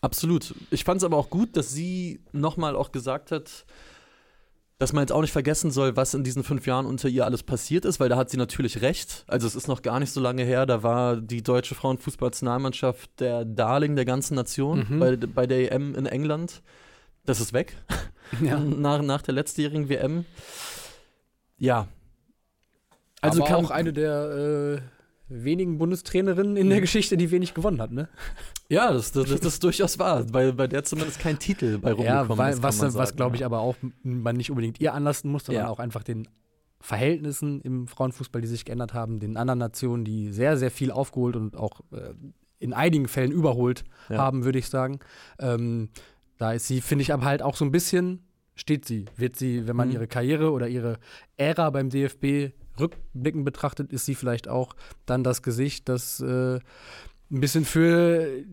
Absolut. 0.00 0.54
Ich 0.70 0.84
fand 0.84 0.98
es 0.98 1.04
aber 1.04 1.16
auch 1.16 1.30
gut, 1.30 1.56
dass 1.56 1.72
sie 1.72 2.20
nochmal 2.32 2.76
auch 2.76 2.92
gesagt 2.92 3.32
hat, 3.32 3.64
dass 4.78 4.92
man 4.92 5.02
jetzt 5.02 5.12
auch 5.12 5.22
nicht 5.22 5.32
vergessen 5.32 5.70
soll, 5.70 5.96
was 5.96 6.12
in 6.12 6.22
diesen 6.22 6.44
fünf 6.44 6.66
Jahren 6.66 6.84
unter 6.84 7.08
ihr 7.08 7.24
alles 7.24 7.42
passiert 7.42 7.84
ist, 7.86 7.98
weil 7.98 8.08
da 8.10 8.16
hat 8.16 8.28
sie 8.30 8.36
natürlich 8.36 8.82
recht. 8.82 9.24
Also 9.26 9.46
es 9.46 9.56
ist 9.56 9.68
noch 9.68 9.80
gar 9.82 9.98
nicht 10.00 10.12
so 10.12 10.20
lange 10.20 10.44
her, 10.44 10.66
da 10.66 10.82
war 10.82 11.16
die 11.16 11.42
deutsche 11.42 11.74
Frauenfußballnationalmannschaft 11.74 13.18
der 13.18 13.44
Darling 13.46 13.96
der 13.96 14.04
ganzen 14.04 14.34
Nation 14.34 14.86
Mhm. 14.88 14.98
bei, 15.00 15.16
bei 15.16 15.46
der 15.46 15.72
EM 15.72 15.94
in 15.94 16.04
England. 16.06 16.62
Das 17.24 17.40
ist 17.40 17.52
weg. 17.54 17.76
ja. 18.42 18.58
nach, 18.58 19.00
nach 19.02 19.22
der 19.22 19.34
letztjährigen 19.34 19.88
WM. 19.88 20.26
Ja. 21.58 21.88
Also 23.22 23.42
Also 23.42 23.44
aber 23.44 23.56
kann, 23.56 23.64
auch 23.64 23.70
eine 23.70 23.92
der 23.94 24.78
äh, 24.78 24.80
wenigen 25.28 25.78
Bundestrainerinnen 25.78 26.56
in 26.56 26.68
der 26.68 26.80
Geschichte, 26.82 27.16
die 27.16 27.30
wenig 27.30 27.54
gewonnen 27.54 27.80
hat, 27.80 27.92
ne? 27.92 28.08
Ja, 28.68 28.92
das, 28.92 29.12
das, 29.12 29.28
das 29.28 29.40
ist 29.42 29.62
durchaus 29.64 29.98
wahr. 29.98 30.24
Bei, 30.24 30.52
bei 30.52 30.66
der 30.66 30.84
zumindest 30.84 31.18
kein 31.20 31.38
Titel 31.38 31.78
bei 31.78 31.92
rumgekommen 31.92 32.28
Ja, 32.30 32.36
weil, 32.38 32.54
ist. 32.54 32.62
was, 32.62 32.94
was 32.94 33.14
glaube 33.16 33.36
ich 33.36 33.44
aber 33.44 33.60
auch 33.60 33.76
man 34.02 34.36
nicht 34.36 34.50
unbedingt 34.50 34.80
ihr 34.80 34.94
anlasten 34.94 35.30
muss, 35.30 35.44
sondern 35.44 35.64
Ja. 35.64 35.70
auch 35.70 35.78
einfach 35.78 36.02
den 36.02 36.28
Verhältnissen 36.80 37.60
im 37.62 37.86
Frauenfußball, 37.88 38.40
die 38.42 38.48
sich 38.48 38.64
geändert 38.64 38.94
haben, 38.94 39.18
den 39.18 39.36
anderen 39.36 39.58
Nationen, 39.58 40.04
die 40.04 40.30
sehr, 40.30 40.56
sehr 40.56 40.70
viel 40.70 40.90
aufgeholt 40.90 41.34
und 41.36 41.56
auch 41.56 41.80
äh, 41.92 42.12
in 42.58 42.72
einigen 42.72 43.08
Fällen 43.08 43.32
überholt 43.32 43.84
Ja. 44.08 44.18
haben, 44.18 44.44
würde 44.44 44.58
ich 44.58 44.68
sagen. 44.68 45.00
Ähm, 45.38 45.88
da 46.38 46.52
ist 46.52 46.66
sie, 46.68 46.80
finde 46.80 47.02
ich, 47.02 47.12
aber 47.12 47.24
halt 47.24 47.42
auch 47.42 47.56
so 47.56 47.64
ein 47.64 47.72
bisschen, 47.72 48.20
steht 48.54 48.84
sie. 48.84 49.06
Wird 49.16 49.36
sie, 49.36 49.66
wenn 49.66 49.76
man 49.76 49.88
Mhm. 49.88 49.94
ihre 49.94 50.06
Karriere 50.06 50.52
oder 50.52 50.68
ihre 50.68 50.98
Ära 51.36 51.70
beim 51.70 51.88
DFB 51.90 52.52
rückblickend 52.78 53.44
betrachtet, 53.44 53.90
ist 53.92 54.04
sie 54.04 54.14
vielleicht 54.14 54.48
auch 54.48 54.74
dann 55.06 55.24
das 55.24 55.42
Gesicht, 55.42 55.88
das 55.88 56.20
äh, 56.20 56.60
ein 57.30 57.40
bisschen 57.40 57.64
für 57.64 58.44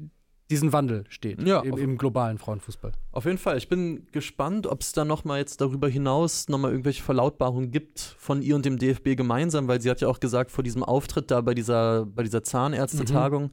diesen 0.49 0.73
Wandel 0.73 1.05
steht 1.09 1.41
Ja, 1.41 1.61
im, 1.61 1.77
im 1.77 1.97
globalen 1.97 2.37
Frauenfußball. 2.37 2.91
Auf 3.11 3.25
jeden 3.25 3.37
Fall. 3.37 3.57
Ich 3.57 3.69
bin 3.69 4.07
gespannt, 4.11 4.67
ob 4.67 4.81
es 4.81 4.91
da 4.91 5.05
nochmal 5.05 5.39
jetzt 5.39 5.61
darüber 5.61 5.87
hinaus 5.87 6.47
nochmal 6.49 6.71
irgendwelche 6.71 7.01
Verlautbarungen 7.01 7.71
gibt 7.71 7.99
von 7.99 8.41
ihr 8.41 8.55
und 8.55 8.65
dem 8.65 8.77
DFB 8.77 9.15
gemeinsam, 9.15 9.67
weil 9.67 9.81
sie 9.81 9.89
hat 9.89 10.01
ja 10.01 10.07
auch 10.07 10.19
gesagt, 10.19 10.51
vor 10.51 10.63
diesem 10.63 10.83
Auftritt 10.83 11.31
da 11.31 11.41
bei 11.41 11.53
dieser, 11.53 12.05
bei 12.05 12.23
dieser 12.23 12.43
Zahnärztetagung, 12.43 13.51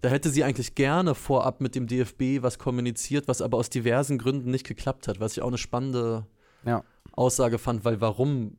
da 0.00 0.08
hätte 0.08 0.30
sie 0.30 0.44
eigentlich 0.44 0.74
gerne 0.76 1.14
vorab 1.14 1.60
mit 1.60 1.74
dem 1.74 1.86
DFB 1.88 2.40
was 2.40 2.58
kommuniziert, 2.58 3.26
was 3.26 3.42
aber 3.42 3.58
aus 3.58 3.68
diversen 3.68 4.16
Gründen 4.16 4.50
nicht 4.50 4.66
geklappt 4.66 5.08
hat, 5.08 5.18
was 5.20 5.32
ich 5.36 5.42
auch 5.42 5.48
eine 5.48 5.58
spannende 5.58 6.24
Ja. 6.64 6.84
Aussage 7.12 7.58
fand, 7.58 7.84
weil 7.84 8.00
warum 8.00 8.56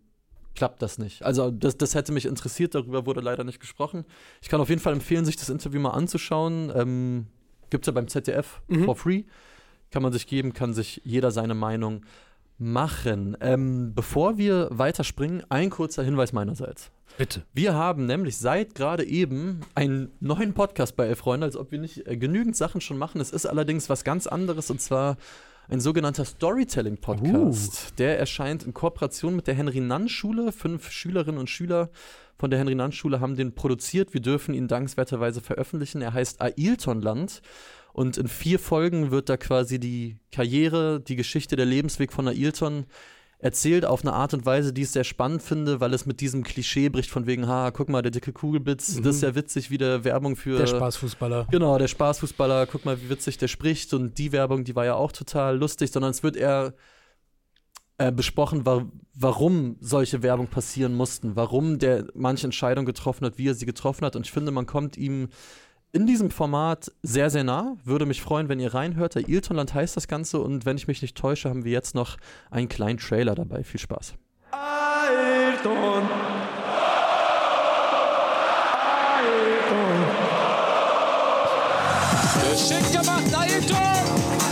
klappt 0.60 0.82
das 0.82 0.98
nicht? 1.00 1.24
Also 1.24 1.50
das, 1.52 1.78
das 1.78 1.96
hätte 1.96 2.12
mich 2.12 2.26
interessiert, 2.26 2.76
darüber 2.76 3.06
wurde 3.06 3.22
leider 3.22 3.44
nicht 3.46 3.60
gesprochen. 3.62 4.06
Ich 4.42 4.50
kann 4.50 4.60
auf 4.62 4.68
jeden 4.70 4.82
Fall 4.82 4.92
empfehlen, 4.94 5.24
sich 5.26 5.38
das 5.38 5.50
Interview 5.50 5.80
mal 5.80 5.92
anzuschauen. 5.92 6.72
Ähm, 6.76 7.28
Gibt 7.70 7.86
es 7.86 7.88
ja 7.88 7.94
beim 7.94 8.08
ZDF 8.10 8.62
Mhm. 8.68 8.84
for 8.86 8.96
free. 8.98 9.24
Kann 9.90 10.04
man 10.04 10.12
sich 10.12 10.28
geben, 10.28 10.54
kann 10.54 10.74
sich 10.74 11.02
jeder 11.06 11.32
seine 11.32 11.56
Meinung 11.56 12.06
machen. 12.58 13.38
Ähm, 13.40 13.94
bevor 13.96 14.38
wir 14.38 14.68
weiterspringen, 14.72 15.44
ein 15.50 15.70
kurzer 15.70 16.04
Hinweis 16.04 16.34
meinerseits. 16.34 16.92
Bitte. 17.18 17.44
Wir 17.54 17.74
haben 17.74 18.06
nämlich 18.06 18.38
seit 18.38 18.76
gerade 18.76 19.06
eben 19.06 19.62
einen 19.76 20.12
neuen 20.20 20.54
Podcast 20.54 20.96
bei 20.98 21.08
Elf 21.08 21.20
Freunde, 21.20 21.46
als 21.46 21.56
ob 21.56 21.72
wir 21.72 21.80
nicht 21.80 22.06
äh, 22.06 22.18
genügend 22.18 22.56
Sachen 22.58 22.82
schon 22.82 22.98
machen. 22.98 23.22
Es 23.22 23.32
ist 23.32 23.46
allerdings 23.46 23.90
was 23.90 24.04
ganz 24.04 24.28
anderes 24.28 24.70
und 24.70 24.82
zwar 24.82 25.16
ein 25.70 25.80
sogenannter 25.80 26.26
Storytelling-Podcast. 26.26 28.00
Der 28.00 28.18
erscheint 28.18 28.64
in 28.64 28.74
Kooperation 28.74 29.36
mit 29.36 29.46
der 29.46 29.54
Henry-Nann-Schule. 29.54 30.52
Fünf 30.52 30.90
Schülerinnen 30.90 31.40
und 31.40 31.48
Schüler 31.48 31.92
von 32.38 32.50
der 32.50 32.60
Henry-Nann-Schule 32.60 33.20
haben 33.20 33.36
den 33.36 33.54
produziert. 33.54 34.14
Wir 34.14 34.22
dürfen 34.22 34.56
ihn 34.56 34.68
dankenswerterweise 34.68 35.42
veröffentlichen. 35.42 36.02
Er 36.02 36.14
heißt 36.14 36.42
Ailtonland. 36.42 37.44
Und 37.94 38.18
in 38.18 38.28
vier 38.28 38.58
Folgen 38.58 39.12
wird 39.12 39.30
da 39.30 39.38
quasi 39.38 39.80
die 39.80 40.18
Karriere, 40.32 41.02
die 41.02 41.16
Geschichte, 41.16 41.56
der 41.56 41.68
Lebensweg 41.68 42.14
von 42.14 42.28
Ailton 42.28 42.86
erzählt 43.42 43.86
auf 43.86 44.02
eine 44.02 44.12
Art 44.14 44.34
und 44.34 44.46
Weise, 44.46 44.74
die 44.74 44.82
ich 44.82 44.90
sehr 44.90 45.06
spannend 45.06 45.42
finde, 45.42 45.80
weil 45.80 45.94
es 45.94 46.06
mit 46.06 46.20
diesem 46.20 46.44
Klischee 46.44 46.90
bricht 46.90 47.10
von 47.10 47.26
wegen, 47.26 47.48
ha, 47.48 47.72
guck 47.72 47.88
mal, 47.88 48.02
der 48.02 48.12
dicke 48.12 48.34
Kugelbitz, 48.34 48.96
Mhm. 48.98 49.04
das 49.04 49.16
ist 49.16 49.22
ja 49.24 49.34
witzig, 49.34 49.72
wieder 49.72 50.04
Werbung 50.04 50.36
für 50.36 50.58
Der 50.58 50.68
Spaßfußballer. 50.68 51.48
Genau, 51.50 51.78
der 51.78 51.88
Spaßfußballer, 51.88 52.68
guck 52.68 52.84
mal, 52.84 53.02
wie 53.02 53.10
witzig 53.10 53.38
der 53.38 53.48
spricht 53.48 53.94
und 53.94 54.18
die 54.18 54.34
Werbung, 54.34 54.66
die 54.66 54.76
war 54.76 54.84
ja 54.86 54.96
auch 54.96 55.14
total 55.14 55.58
lustig, 55.58 55.92
sondern 55.92 56.12
es 56.12 56.22
wird 56.22 56.36
eher 56.36 56.74
äh, 57.98 58.12
besprochen, 58.12 58.66
wa 58.66 58.86
warum 59.14 59.76
solche 59.82 60.24
Werbung 60.24 60.48
passieren 60.48 60.94
mussten, 60.96 61.36
warum 61.36 61.78
der 61.80 62.08
manche 62.16 62.48
Entscheidung 62.48 62.86
getroffen 62.86 63.26
hat, 63.26 63.38
wie 63.38 63.48
er 63.50 63.54
sie 63.54 63.66
getroffen 63.66 64.06
hat 64.06 64.16
und 64.16 64.26
ich 64.26 64.32
finde, 64.32 64.52
man 64.52 64.66
kommt 64.66 64.96
ihm 64.96 65.28
in 65.92 66.06
diesem 66.06 66.30
Format 66.30 66.92
sehr, 67.02 67.30
sehr 67.30 67.44
nah. 67.44 67.76
Würde 67.84 68.06
mich 68.06 68.22
freuen, 68.22 68.50
wenn 68.50 68.60
ihr 68.60 68.74
reinhört. 68.74 69.16
Der 69.16 69.28
Iltonland 69.28 69.74
heißt 69.74 69.98
das 69.98 70.08
Ganze 70.08 70.40
und 70.40 70.66
wenn 70.66 70.78
ich 70.78 70.88
mich 70.88 71.02
nicht 71.02 71.18
täusche, 71.18 71.50
haben 71.50 71.64
wir 71.64 71.72
jetzt 71.72 71.96
noch 71.96 72.18
einen 72.52 72.70
kleinen 72.70 73.00
Trailer 73.00 73.36
dabei. 73.36 73.64
Viel 73.64 73.80
Spaß. 73.80 74.14
Ayrton. 74.52 76.04
Ayrton. 79.18 80.00
Geschickt 82.52 82.92
gemacht, 82.92 83.36
Ailton! 83.36 83.78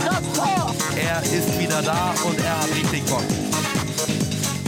Das 0.04 0.32
Tor! 0.32 0.74
Er 0.96 1.22
ist 1.22 1.60
wieder 1.60 1.82
da 1.82 2.14
und 2.26 2.38
er 2.40 2.60
hat 2.60 2.70
richtig 2.70 3.04
Bock. 3.06 3.22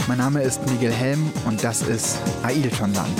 Mein 0.07 0.17
Name 0.17 0.41
ist 0.41 0.65
Miguel 0.69 0.91
Helm 0.91 1.31
und 1.45 1.63
das 1.63 1.81
ist 1.83 2.17
Ailtonland. 2.43 3.19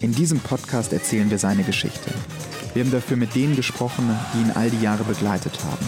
In 0.00 0.12
diesem 0.12 0.40
Podcast 0.40 0.92
erzählen 0.92 1.30
wir 1.30 1.38
seine 1.38 1.62
Geschichte. 1.62 2.10
Wir 2.74 2.84
haben 2.84 2.90
dafür 2.90 3.18
mit 3.18 3.34
denen 3.34 3.54
gesprochen, 3.54 4.08
die 4.32 4.40
ihn 4.40 4.50
all 4.54 4.70
die 4.70 4.80
Jahre 4.80 5.04
begleitet 5.04 5.58
haben. 5.64 5.86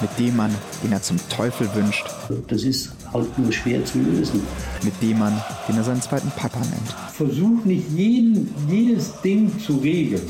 Mit 0.00 0.18
dem 0.18 0.36
Mann, 0.36 0.52
den 0.82 0.90
er 0.92 1.02
zum 1.02 1.18
Teufel 1.28 1.72
wünscht. 1.74 2.04
Das 2.48 2.64
ist 2.64 2.90
halt 3.12 3.38
nur 3.38 3.52
schwer 3.52 3.84
zu 3.84 3.98
lösen. 3.98 4.42
Mit 4.82 4.94
dem 5.02 5.18
Mann, 5.20 5.40
den 5.68 5.76
er 5.76 5.84
seinen 5.84 6.02
zweiten 6.02 6.30
Papa 6.32 6.58
nennt. 6.58 6.96
Versuch 7.12 7.64
nicht 7.64 7.88
jeden, 7.90 8.52
jedes 8.68 9.12
Ding 9.22 9.52
zu 9.60 9.76
regeln. 9.76 10.22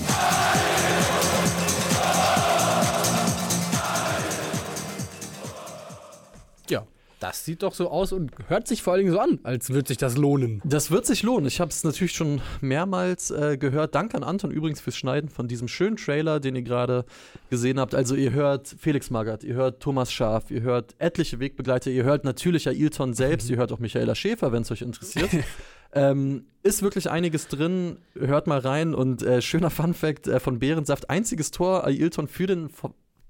Das 7.20 7.44
sieht 7.44 7.62
doch 7.62 7.74
so 7.74 7.90
aus 7.90 8.12
und 8.12 8.33
hört 8.48 8.66
sich 8.66 8.83
vor 8.83 8.94
allen 8.94 9.02
Dingen 9.02 9.12
so 9.12 9.20
an, 9.20 9.38
als 9.42 9.70
würde 9.70 9.88
sich 9.88 9.98
das 9.98 10.16
lohnen. 10.16 10.61
Das 10.64 10.90
wird 10.90 11.06
sich 11.06 11.22
lohnen. 11.22 11.46
Ich 11.46 11.61
habe 11.61 11.70
es 11.70 11.85
natürlich 11.85 12.12
schon 12.12 12.40
mehrmals 12.61 13.30
äh, 13.30 13.56
gehört. 13.59 13.94
Danke 13.94 14.16
an 14.16 14.24
Anton 14.24 14.50
übrigens 14.50 14.80
fürs 14.80 14.96
Schneiden 14.96 15.28
von 15.28 15.46
diesem 15.46 15.68
schönen 15.68 15.96
Trailer, 15.96 16.40
den 16.40 16.56
ihr 16.56 16.62
gerade 16.62 17.04
gesehen 17.50 17.78
habt. 17.78 17.94
Also 17.94 18.14
ihr 18.14 18.33
hört 18.33 18.74
Felix 18.78 19.11
Magath, 19.11 19.44
ihr 19.44 19.54
hört 19.54 19.80
Thomas 19.80 20.11
Schaaf, 20.12 20.50
ihr 20.50 20.62
hört 20.62 20.94
etliche 20.98 21.38
Wegbegleiter, 21.40 21.90
ihr 21.90 22.04
hört 22.04 22.24
natürlich 22.24 22.66
Ailton 22.66 23.14
selbst, 23.14 23.50
ihr 23.50 23.59
hört 23.59 23.72
auch 23.72 23.78
Michaela 23.78 24.14
Schäfer, 24.14 24.50
wenn 24.52 24.62
es 24.62 24.70
euch 24.70 24.83
interessiert. 24.83 25.30
ähm, 25.92 26.46
ist 26.62 26.83
wirklich 26.83 27.11
einiges 27.11 27.48
drin. 27.48 27.98
Hört 28.18 28.46
mal 28.46 28.59
rein 28.59 28.94
und 28.94 29.22
äh, 29.22 29.42
schöner 29.42 29.70
Funfact 29.70 30.26
äh, 30.26 30.40
von 30.40 30.59
Behrensaft. 30.59 31.11
Einziges 31.11 31.50
Tor 31.50 31.87
Ailton 31.87 32.28
für 32.28 32.46
den 32.46 32.70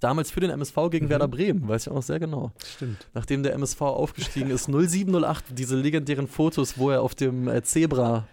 damals 0.01 0.31
für 0.31 0.41
den 0.41 0.51
MSV 0.51 0.77
gegen 0.91 1.09
Werder 1.09 1.29
Bremen, 1.29 1.69
weiß 1.69 1.83
ich 1.83 1.91
auch 1.91 1.97
noch 1.97 2.03
sehr 2.03 2.19
genau. 2.19 2.53
Stimmt. 2.65 3.07
Nachdem 3.15 3.43
der 3.43 3.55
MSV 3.55 3.81
aufgestiegen 3.83 4.51
ist, 4.51 4.69
0708, 4.69 5.45
diese 5.51 5.77
legendären 5.77 6.27
Fotos, 6.27 6.79
wo 6.79 6.91
er 6.91 7.03
auf 7.03 7.15
dem 7.15 7.49
äh, 7.49 7.63
Zebra 7.63 8.27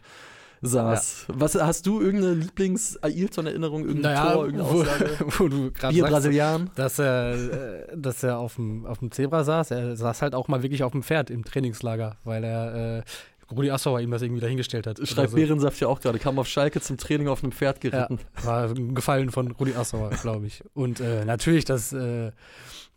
saß. 0.62 1.25
Was 1.27 1.56
hast 1.56 1.86
du 1.86 2.01
irgendeine 2.01 2.34
Lieblings-Ailton-Erinnerung, 2.36 3.86
irgendein 3.86 4.13
Naja, 4.13 4.34
Tor, 4.34 4.45
irgendeine 4.45 4.73
wo, 4.73 4.82
Aussage? 4.82 5.10
wo 5.38 5.47
du 5.47 5.71
gerade 5.71 5.95
sagst, 5.95 6.12
Brasilian? 6.12 6.69
dass 6.75 6.99
er, 6.99 7.34
äh, 7.34 7.88
dass 7.95 8.23
er 8.23 8.39
auf 8.39 8.56
dem, 8.56 8.86
auf 8.86 8.99
dem 8.99 9.12
Zebra 9.12 9.43
saß. 9.43 9.71
Er 9.71 9.95
saß 9.95 10.21
halt 10.21 10.34
auch 10.34 10.47
mal 10.47 10.63
wirklich 10.63 10.84
auf 10.84 10.91
dem 10.91 11.03
Pferd 11.03 11.30
im 11.30 11.45
Trainingslager, 11.45 12.17
weil 12.23 12.43
er 12.43 12.97
äh, 12.99 13.03
Rudi 13.51 13.71
Assauer 13.71 14.01
ihm 14.01 14.12
das 14.12 14.21
irgendwie 14.21 14.41
dahingestellt 14.41 14.88
hat. 14.88 14.99
Schreibt 15.07 15.29
so. 15.31 15.36
Behrensaft 15.38 15.79
ja 15.79 15.88
auch 15.88 15.99
gerade, 16.01 16.19
kam 16.19 16.38
auf 16.39 16.47
Schalke 16.47 16.81
zum 16.81 16.97
Training 16.97 17.27
auf 17.29 17.43
einem 17.43 17.51
Pferd 17.53 17.83
Ja, 17.83 17.89
geritten. 18.07 18.19
war 18.43 18.73
gefallen 18.93 19.31
von 19.31 19.51
Rudi 19.51 19.73
Assauer, 19.73 20.10
glaube 20.10 20.47
ich. 20.47 20.63
Und 20.73 20.99
äh, 20.99 21.23
natürlich 21.25 21.63
das, 21.65 21.93
äh, 21.93 22.31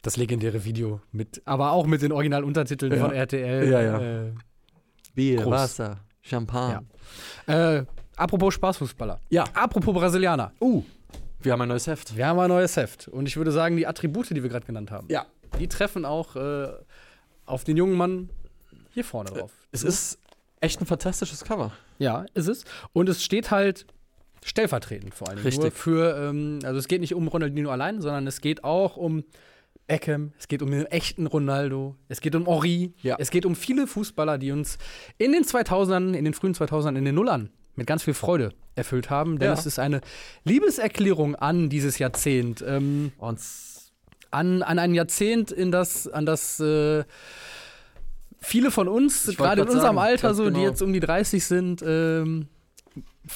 das 0.03 0.17
legendäre 0.17 0.65
Video 0.65 1.01
mit, 1.13 1.43
aber 1.45 1.73
auch 1.73 1.87
mit 1.87 2.03
den 2.03 2.11
Originaluntertiteln 2.13 2.93
Ja. 2.93 2.99
von 3.07 3.13
RTL. 3.13 3.71
Ja, 3.71 3.81
ja. 3.83 4.01
Äh, 4.01 4.33
Bier, 5.15 5.37
Prost. 5.43 5.51
Wasser, 5.79 5.99
Champagner. 6.23 6.83
äh, 7.47 7.85
apropos 8.17 8.55
Spaßfußballer. 8.55 9.21
Ja. 9.29 9.45
Apropos 9.55 9.95
Brasilianer. 9.95 10.53
Uh, 10.61 10.83
wir 11.43 11.53
haben 11.53 11.63
ein 11.63 11.69
neues 11.69 11.87
Heft. 11.87 12.17
Wir 12.17 12.27
haben 12.27 12.39
ein 12.39 12.49
neues 12.49 12.77
Heft. 12.77 13.09
Und 13.09 13.27
ich 13.27 13.37
würde 13.37 13.51
sagen, 13.53 13.77
die 13.77 13.87
Attribute, 13.87 14.31
die 14.31 14.43
wir 14.43 14.51
gerade 14.51 14.67
genannt 14.67 14.91
haben, 14.91 15.07
Ja. 15.11 15.27
die 15.59 15.69
treffen 15.69 16.05
auch 16.05 16.37
äh, 16.37 16.69
auf 17.47 17.65
den 17.65 17.77
jungen 17.77 17.97
Mann 17.97 18.31
hier 18.93 19.05
vorne 19.05 19.31
drauf. 19.31 19.53
Es 19.73 19.83
ist 19.85 20.19
echt 20.61 20.81
ein 20.81 20.87
fantastisches 20.87 21.45
Cover. 21.45 21.73
Ja, 21.99 22.27
ist 22.35 22.49
es. 22.49 22.65
Und 22.93 23.09
es 23.09 23.23
steht 23.25 23.51
halt 23.51 23.87
stellvertretend 24.45 25.15
vor 25.15 25.29
allem. 25.29 25.39
Richtig. 25.39 25.75
Für, 25.75 26.17
ähm, 26.17 26.61
also 26.65 26.79
es 26.79 26.89
geht 26.89 27.01
nicht 27.01 27.15
um 27.15 27.29
Ronaldinho 27.29 27.71
allein, 27.71 28.01
sondern 28.01 28.27
es 28.27 28.41
geht 28.41 28.65
auch 28.65 28.97
um 28.97 29.25
Beckham, 29.87 30.33
es 30.39 30.47
geht 30.49 30.63
um 30.63 30.71
den 30.71 30.87
echten 30.87 31.27
Ronaldo, 31.27 31.97
es 32.09 32.21
geht 32.21 32.35
um 32.37 32.47
Henri, 32.47 32.95
Ja. 33.03 33.17
es 33.19 33.31
geht 33.31 33.45
um 33.45 33.57
viele 33.57 33.87
Fußballer, 33.87 34.39
die 34.39 34.53
uns 34.53 34.79
in 35.19 35.33
den 35.33 35.43
2000ern, 35.45 36.15
in 36.15 36.25
den 36.25 36.33
frühen 36.33 36.55
2000ern, 36.55 36.97
in 36.97 37.05
den 37.05 37.15
Nullern 37.17 37.51
mit 37.75 37.87
ganz 37.87 38.03
viel 38.05 38.15
Freude 38.15 38.53
erfüllt 38.77 39.11
haben. 39.11 39.39
Denn 39.39 39.49
Ja. 39.49 39.55
es 39.55 39.67
ist 39.67 39.79
eine 39.79 40.01
Liebeserklärung 40.45 41.35
an 41.35 41.69
dieses 41.71 41.99
Jahrzehnt. 41.99 42.63
Ähm, 42.67 43.13
Und 43.19 43.41
an, 44.31 44.63
an 44.63 44.79
ein 44.79 44.95
Jahrzehnt, 44.95 45.51
in 45.51 45.73
das, 45.73 46.07
an 46.07 46.25
das 46.25 46.61
äh, 46.61 47.03
viele 48.41 48.71
von 48.71 48.89
uns, 48.89 49.27
gerade 49.37 49.63
in 49.63 49.69
unserem 49.69 49.97
sagen, 49.97 49.99
Alter, 49.99 50.35
so, 50.35 50.45
die 50.45 50.55
genau. 50.55 50.67
jetzt 50.67 50.83
um 50.83 50.93
die 50.93 51.01
30 51.01 51.45
sind, 51.45 51.83
ähm, 51.87 52.49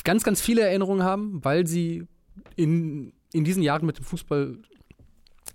ganz, 0.03 0.25
ganz 0.25 0.40
viele 0.40 0.62
Erinnerungen 0.62 1.03
haben, 1.03 1.45
weil 1.45 1.67
sie 1.67 2.07
in, 2.57 3.12
in 3.33 3.45
diesen 3.45 3.62
Jahren 3.62 3.87
mit 3.87 3.99
dem 3.99 4.05
Fußball 4.05 4.59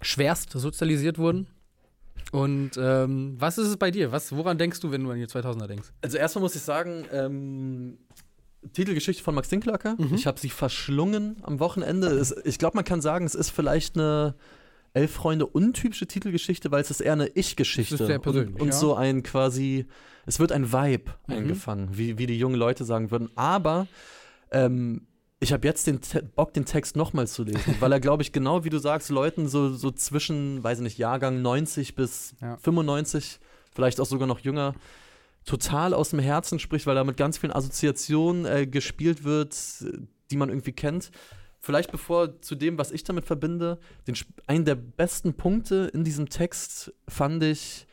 schwerst 0.02 0.52
sozialisiert 0.52 1.18
wurden. 1.18 1.48
Und 2.32 2.72
ähm, 2.78 3.36
was 3.40 3.58
ist 3.58 3.68
es 3.68 3.78
bei 3.78 3.92
dir? 3.92 4.12
Was, 4.12 4.36
woran 4.36 4.58
denkst 4.58 4.80
du, 4.82 4.92
wenn 4.92 5.04
du 5.04 5.10
an 5.10 5.18
die 5.18 5.26
2000er 5.26 5.68
denkst? 5.68 5.90
Also 6.02 6.18
erstmal 6.18 6.44
muss 6.44 6.56
ich 6.56 6.62
sagen, 6.62 7.06
ähm, 7.12 7.98
Titelgeschichte 8.74 9.24
von 9.24 9.34
Max 9.34 9.50
Dinklacker. 9.50 9.96
Ich 10.14 10.28
habe 10.28 10.40
sie 10.40 10.50
verschlungen 10.50 11.38
am 11.44 11.60
Wochenende. 11.60 12.08
Es, 12.08 12.36
ich 12.44 12.60
glaube, 12.60 12.76
man 12.76 12.86
kann 12.86 13.02
sagen, 13.02 13.26
es 13.26 13.34
ist 13.34 13.50
vielleicht 13.50 13.98
eine 13.98 14.36
Elf 14.93 15.12
Freunde 15.12 15.45
untypische 15.45 16.08
Titelgeschichte, 16.08 16.71
weil 16.71 16.82
es 16.82 16.89
ist 16.91 17.02
eher 17.02 17.13
eine 17.13 17.28
Ich-Geschichte. 17.28 17.95
Es 17.95 18.02
ist 18.02 18.08
sehr 18.08 18.19
persönlich, 18.19 18.56
Und, 18.56 18.62
und 18.62 18.67
ja. 18.69 18.73
so 18.73 18.95
ein 18.95 19.23
quasi, 19.23 19.86
es 20.25 20.39
wird 20.39 20.52
ein 20.52 20.71
Vibe 20.71 21.12
Mhm. 21.28 21.34
eingefangen, 21.34 21.89
wie, 21.97 22.17
wie 22.17 22.25
die 22.25 22.38
jungen 22.38 22.56
Leute 22.56 22.84
sagen 22.86 23.12
würden. 23.12 23.30
Aber 23.36 23.88
ähm, 24.52 25.06
ich 25.39 25.54
habe 25.54 25.65
jetzt 25.67 25.88
den 25.88 26.02
Te 26.02 26.21
Bock, 26.23 26.54
den 26.54 26.65
Text 26.65 26.95
nochmal 26.95 27.28
zu 27.28 27.43
lesen, 27.43 27.75
weil 27.80 27.91
er, 27.91 27.99
glaube 27.99 28.23
ich, 28.23 28.32
genau 28.32 28.63
wie 28.65 28.69
du 28.69 28.78
sagst, 28.80 29.10
Leuten 29.10 29.47
so, 29.47 29.69
so 29.73 29.91
zwischen, 29.91 30.63
weiß 30.63 30.80
ich 30.80 30.84
nicht, 30.84 30.97
Jahrgang 30.97 31.41
90 31.41 31.95
bis 31.95 32.36
Ja. 32.41 32.58
95, 32.58 33.39
vielleicht 33.73 34.02
auch 34.02 34.06
sogar 34.06 34.28
noch 34.28 34.39
jünger, 34.39 34.73
total 35.45 35.93
aus 35.93 36.10
dem 36.10 36.19
Herzen 36.19 36.60
spricht, 36.60 36.86
weil 36.88 36.95
da 36.95 37.04
mit 37.04 37.15
ganz 37.17 37.38
vielen 37.38 37.54
Assoziationen 37.54 38.45
äh, 38.45 38.67
gespielt 38.67 39.23
wird, 39.23 39.56
die 40.32 40.38
man 40.38 40.49
irgendwie 40.49 40.73
kennt. 40.73 41.12
Vielleicht 41.60 41.91
bevor 41.91 42.41
zu 42.41 42.56
dem, 42.56 42.78
was 42.78 42.91
ich 42.91 43.04
damit 43.04 43.26
verbinde, 43.26 43.80
den, 44.08 44.15
einen 44.48 44.65
der 44.65 44.76
besten 44.76 45.34
Punkte 45.34 45.89
in 45.93 46.04
diesem 46.04 46.30
Text 46.30 46.93
fand 47.08 47.43
ich, 47.43 47.86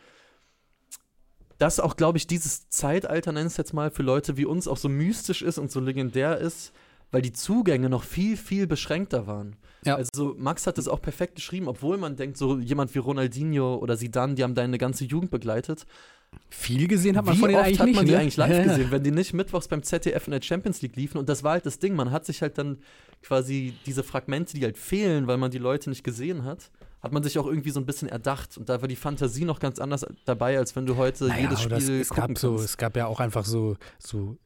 dass 1.59 1.81
auch, 1.81 1.97
glaube 1.97 2.19
ich, 2.19 2.27
dieses 2.27 2.69
Zeitalter, 2.69 3.33
nenn 3.33 3.47
es 3.47 3.57
jetzt 3.57 3.73
mal, 3.73 3.91
für 3.91 4.03
Leute 4.03 4.37
wie 4.37 4.45
uns 4.45 4.69
auch 4.69 4.77
so 4.77 4.89
mystisch 4.89 5.43
ist 5.43 5.59
und 5.59 5.71
so 5.71 5.81
legendär 5.81 6.39
ist, 6.39 6.73
weil 7.11 7.23
die 7.23 7.33
Zugänge 7.33 7.89
noch 7.89 8.05
viel, 8.05 8.37
viel 8.37 8.67
beschränkter 8.67 9.27
waren. 9.27 9.57
Ja. 9.85 9.97
Also 9.97 10.35
Max 10.39 10.67
hat 10.67 10.79
es 10.79 10.89
auch 10.89 11.01
perfekt 11.01 11.37
geschrieben, 11.37 11.69
obwohl 11.69 11.97
man 11.97 12.17
denkt, 12.17 12.37
so 12.37 12.59
jemand 12.59 12.95
wie 12.95 12.99
Ronaldinho 12.99 13.77
oder 13.77 13.97
Zidane, 13.97 14.35
die 14.35 14.43
haben 14.43 14.55
deine 14.55 14.79
ganze 14.79 15.05
Jugend 15.05 15.31
begleitet. 15.31 15.87
Viel 16.49 16.89
gesehen 16.89 17.17
hat 17.17 17.27
man 17.27 17.37
Wie 17.37 17.41
von 17.41 17.49
denen 17.49 17.59
oft 17.59 17.67
eigentlich 17.67 17.81
hat 17.81 17.87
nicht. 17.87 17.97
man 17.97 18.07
die 18.07 18.13
ne? 18.13 18.19
eigentlich 18.19 18.37
live 18.37 18.51
Ja, 18.51 18.57
ja. 18.61 18.65
gesehen, 18.65 18.91
wenn 18.91 19.03
die 19.03 19.11
nicht 19.11 19.33
mittwochs 19.35 19.69
beim 19.69 19.83
ZDF 19.83 20.27
in 20.27 20.31
der 20.31 20.43
Champions 20.43 20.81
League 20.83 20.97
liefen? 20.97 21.19
Und 21.19 21.29
das 21.29 21.43
war 21.43 21.53
halt 21.53 21.67
das 21.67 21.79
Ding. 21.79 21.95
Man 21.95 22.11
hat 22.11 22.25
sich 22.25 22.43
halt 22.43 22.57
dann 22.59 22.79
quasi 23.23 23.75
diese 23.85 24.03
Fragmente, 24.03 24.57
die 24.57 24.65
halt 24.65 24.79
fehlen, 24.79 25.27
weil 25.27 25.37
man 25.37 25.51
die 25.51 25.59
Leute 25.59 25.91
nicht 25.91 26.05
gesehen 26.05 26.45
hat, 26.45 26.71
hat 27.03 27.13
man 27.13 27.23
sich 27.23 27.39
auch 27.39 27.47
irgendwie 27.47 27.71
so 27.71 27.81
ein 27.81 27.87
bisschen 27.87 28.09
erdacht. 28.09 28.57
Und 28.57 28.69
da 28.69 28.81
war 28.81 28.89
die 28.89 28.97
Fantasie 28.97 29.45
noch 29.45 29.59
ganz 29.61 29.79
anders 29.79 30.07
dabei, 30.25 30.59
als 30.59 30.75
wenn 30.77 30.87
du 30.87 30.97
heute 30.97 31.27
Naja, 31.27 31.43
jedes 31.43 31.61
aber 31.61 31.69
das, 31.71 31.83
Spiel 31.85 32.01
es 32.01 32.09
gucken 32.09 32.35
gab 32.35 32.39
so, 32.39 32.55
es 32.57 32.77
gab 32.77 32.97
ja 32.97 33.07
auch 33.07 33.21
einfach 33.21 33.45
so, 33.45 33.77
so 33.99 34.39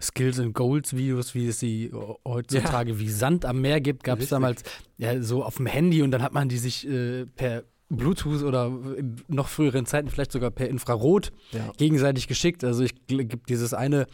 Skills 0.00 0.38
and 0.38 0.54
Goals 0.54 0.94
Videos, 0.94 1.34
wie 1.34 1.48
es 1.48 1.58
sie 1.58 1.90
heutzutage 2.24 2.98
wie 2.98 3.08
Sand 3.08 3.44
am 3.44 3.60
Meer 3.60 3.80
gibt, 3.80 4.04
gab 4.04 4.20
es 4.20 4.28
damals 4.28 4.62
ja 4.98 5.22
so 5.22 5.42
auf 5.42 5.56
dem 5.56 5.66
Handy 5.66 6.02
und 6.02 6.10
dann 6.10 6.22
hat 6.22 6.34
man 6.34 6.48
die 6.48 6.58
sich 6.58 6.86
äh, 6.86 7.24
per 7.26 7.64
Bluetooth 7.88 8.42
oder 8.42 8.66
in 8.96 9.16
noch 9.28 9.48
früheren 9.48 9.86
Zeiten 9.86 10.08
vielleicht 10.10 10.32
sogar 10.32 10.50
per 10.50 10.68
Infrarot 10.68 11.32
Ja. 11.52 11.70
gegenseitig 11.76 12.26
geschickt. 12.26 12.64
Also 12.64 12.82
ich 12.82 12.94
gibt 13.06 13.48
dieses 13.48 13.74
eine 13.74 14.06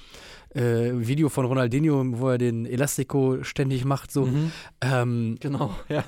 äh, 0.55 0.91
Video 0.95 1.29
von 1.31 1.47
Ronaldinho, 1.47 2.05
wo 2.21 2.29
er 2.29 2.39
den 2.39 2.67
Elastico 2.67 3.43
ständig 3.43 3.85
macht, 3.85 4.13
so 4.13 4.27
Mhm. 4.27 4.53
ähm, 4.83 5.37
Genau, 5.41 5.75
ja. 5.89 6.05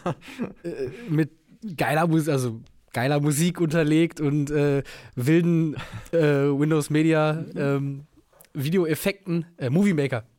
äh, 0.63 0.91
mit 1.09 1.31
geiler 1.77 2.07
Musik, 2.07 2.29
also 2.33 2.61
geiler 2.93 3.21
Musik 3.21 3.61
unterlegt 3.61 4.21
und 4.21 4.51
äh, 4.51 4.83
wilden 5.17 5.75
äh, 6.13 6.19
Windows 6.19 6.91
Media 6.91 7.45
ähm, 7.57 8.05
Videoeffekten, 8.53 9.47
äh, 9.57 9.71
Movie 9.71 9.95
Maker, 9.95 10.25